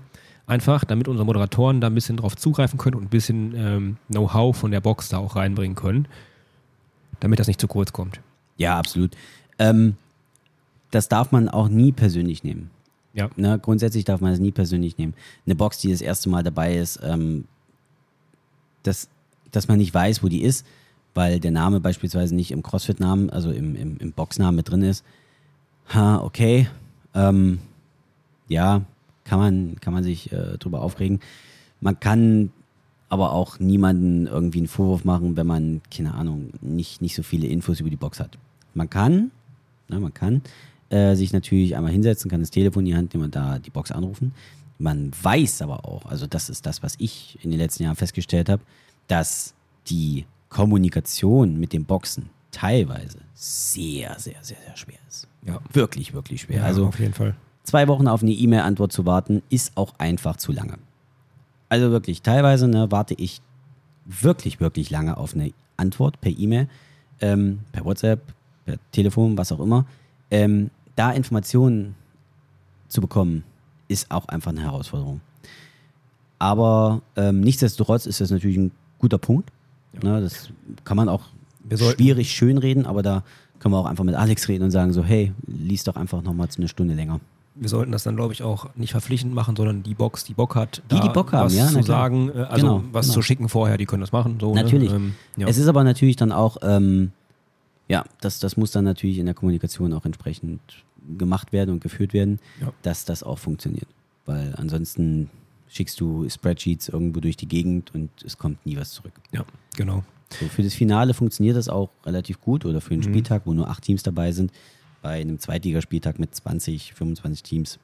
[0.47, 4.57] Einfach, damit unsere Moderatoren da ein bisschen drauf zugreifen können und ein bisschen ähm, Know-how
[4.57, 6.09] von der Box da auch reinbringen können,
[7.21, 8.21] damit das nicht zu kurz kommt.
[8.57, 9.17] Ja, absolut.
[9.59, 9.97] Ähm,
[10.91, 12.71] das darf man auch nie persönlich nehmen.
[13.13, 13.29] Ja.
[13.37, 15.15] Ne, grundsätzlich darf man es nie persönlich nehmen.
[15.47, 17.45] Eine Box, die das erste Mal dabei ist, ähm,
[18.83, 19.09] dass,
[19.51, 20.65] dass man nicht weiß, wo die ist,
[21.15, 25.05] weil der Name beispielsweise nicht im CrossFit-Namen, also im, im, im Boxnamen drin ist.
[25.93, 26.69] Ha, okay.
[27.15, 27.59] Ähm,
[28.49, 28.83] ja,
[29.25, 31.21] kann man, kann man sich äh, drüber aufregen.
[31.81, 32.51] Man kann
[33.09, 37.49] aber auch niemanden irgendwie einen Vorwurf machen, wenn man, keine Ahnung, nicht, nicht so viele
[37.49, 38.39] Infos über die Box hat.
[38.73, 39.33] Man kann,
[39.89, 40.43] ne, man kann
[40.91, 43.71] äh, sich natürlich einmal hinsetzen, kann das Telefon in die Hand nehmen und da die
[43.71, 44.35] Box anrufen.
[44.79, 48.49] Man weiß aber auch, also das ist das, was ich in den letzten Jahren festgestellt
[48.49, 48.63] habe,
[49.09, 49.55] dass
[49.89, 55.29] die Kommunikation mit den Boxen teilweise sehr, sehr, sehr, sehr schwer ist.
[55.47, 55.61] Ja.
[55.73, 56.65] Wirklich, wirklich schwer.
[56.65, 57.35] also auf jeden Fall.
[57.63, 60.79] zwei Wochen auf eine E-Mail-Antwort zu warten, ist auch einfach zu lange.
[61.69, 63.41] Also wirklich, teilweise ne, warte ich
[64.05, 66.69] wirklich, wirklich lange auf eine Antwort per E-Mail,
[67.21, 68.21] ähm, per WhatsApp,
[68.65, 69.87] per Telefon, was auch immer.
[70.31, 70.71] Ähm,
[71.01, 71.95] da Informationen
[72.89, 73.43] zu bekommen,
[73.89, 75.23] ist auch einfach eine Herausforderung.
[76.39, 79.51] Aber ähm, nichtsdestotrotz ist das natürlich ein guter Punkt.
[80.03, 80.51] Ne, das
[80.85, 81.23] kann man auch
[81.75, 83.25] schwierig schönreden, aber da
[83.61, 86.49] können wir auch einfach mit Alex reden und sagen so, hey, lies doch einfach nochmal
[86.57, 87.21] eine Stunde länger.
[87.55, 90.55] Wir sollten das dann, glaube ich, auch nicht verpflichtend machen, sondern die Box, die Bock
[90.55, 93.15] hat, Die, da die Bock haben, was ja, zu sagen, äh, also Genau, was genau.
[93.15, 94.39] zu schicken vorher, die können das machen.
[94.41, 94.91] So, Natürlich.
[94.91, 94.97] Ne?
[94.97, 95.49] Ähm, ja.
[95.49, 97.13] Es ist aber natürlich dann auch, ähm,
[97.89, 100.61] ja, das, das muss dann natürlich in der Kommunikation auch entsprechend
[101.19, 102.73] gemacht werden und geführt werden, Ja.
[102.83, 103.89] dass das auch funktioniert.
[104.27, 105.31] Weil ansonsten
[105.69, 109.13] schickst du Spreadsheets irgendwo durch die Gegend und es kommt nie was zurück.
[109.33, 109.45] ja,
[109.77, 110.05] genau.
[110.39, 113.05] So, für das Finale funktioniert das auch relativ gut oder für einen Mhm.
[113.05, 114.53] Spieltag, wo nur acht Teams dabei sind.
[115.03, 117.79] Bei einem Zweitligaspieltag mit 20, 25 Teams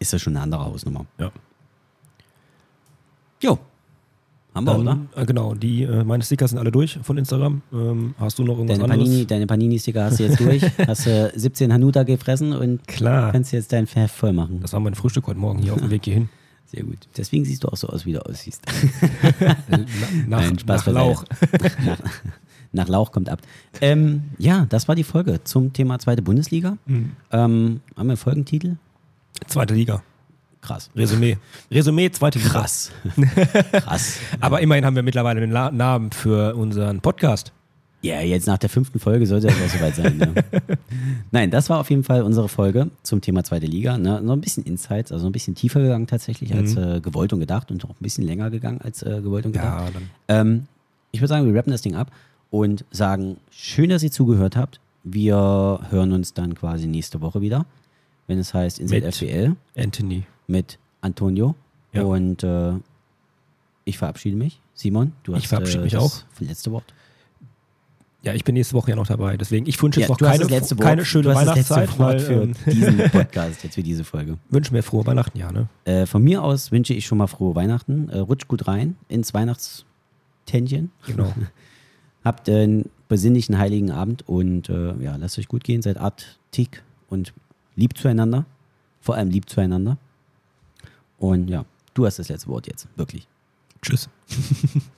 [0.00, 1.06] ist das schon eine andere Hausnummer.
[1.18, 1.30] Ja.
[3.40, 3.58] Jo,
[4.54, 4.84] haben wir, oder?
[4.84, 7.62] Dann, äh, genau, die, äh, meine Sticker sind alle durch von Instagram.
[7.72, 9.08] Ähm, hast du noch irgendwas Deine anderes?
[9.08, 10.62] Panini, deine Panini-Sticker hast du jetzt durch.
[10.86, 13.32] hast du 17 Hanuta gefressen und Klar.
[13.32, 14.60] kannst jetzt dein Heft voll machen.
[14.62, 16.28] Das war mein Frühstück heute Morgen hier auf dem Weg hierhin.
[16.66, 16.98] Sehr gut.
[17.16, 18.62] Deswegen siehst du auch so aus, wie du aussiehst.
[19.68, 19.78] Na,
[20.26, 21.24] nach, Nein, Spaß nach Lauch.
[21.84, 21.98] nach,
[22.72, 23.40] nach Lauch kommt ab.
[23.80, 26.78] Ähm, ja, das war die Folge zum Thema zweite Bundesliga.
[26.86, 27.12] Mhm.
[27.30, 28.76] Ähm, haben wir einen Folgentitel?
[29.46, 30.02] Zweite Liga.
[30.64, 30.90] Krass.
[30.96, 31.36] Resümee.
[31.70, 32.50] Resümee, zweite Liga.
[32.50, 32.90] Krass.
[33.72, 34.18] Krass.
[34.40, 37.52] Aber immerhin haben wir mittlerweile einen La Namen für unseren Podcast.
[38.00, 40.16] Ja, jetzt nach der fünften Folge sollte das auch soweit sein.
[40.18, 40.34] Ne?
[41.30, 43.96] Nein, das war auf jeden Fall unsere Folge zum Thema zweite Liga.
[43.98, 44.20] Ne?
[44.22, 47.70] Noch ein bisschen Insights, also ein bisschen tiefer gegangen tatsächlich als äh, gewollt und gedacht
[47.70, 49.86] und auch ein bisschen länger gegangen als äh, gewollt und gedacht.
[49.86, 50.10] Ja, dann.
[50.28, 50.66] Ähm,
[51.12, 52.10] ich würde sagen, wir rappen das Ding ab
[52.50, 54.80] und sagen, schön, dass ihr zugehört habt.
[55.02, 57.64] Wir hören uns dann quasi nächste Woche wieder,
[58.26, 60.24] wenn es heißt Inside FBL Anthony.
[60.46, 61.54] Mit Antonio.
[61.92, 62.02] Ja.
[62.02, 62.72] Und äh,
[63.84, 64.60] ich verabschiede mich.
[64.74, 66.40] Simon, du hast Ich verabschiede äh, mich das auch.
[66.40, 66.92] letzte Wort.
[68.24, 69.36] Ja, ich bin nächste Woche ja noch dabei.
[69.36, 70.80] Deswegen, ich wünsche jetzt noch du hast keine, Wort.
[70.80, 74.02] keine schöne du hast das letzte Weihnachtszeit, Wort für ähm, diesen Podcast, jetzt für diese
[74.02, 74.38] Folge.
[74.48, 75.68] wünsche mir frohe Weihnachten, ja, ne?
[75.84, 78.08] Äh, von mir aus wünsche ich schon mal frohe Weihnachten.
[78.08, 80.90] Äh, rutscht gut rein ins Weihnachtständchen.
[81.06, 81.34] Genau.
[82.24, 87.34] Habt einen besinnlichen heiligen Abend und äh, ja, lasst euch gut gehen, seid artig und
[87.76, 88.46] lieb zueinander.
[89.02, 89.98] Vor allem lieb zueinander.
[91.24, 91.64] Und ja,
[91.94, 93.26] du hast das letzte Wort jetzt, wirklich.
[93.80, 94.10] Tschüss.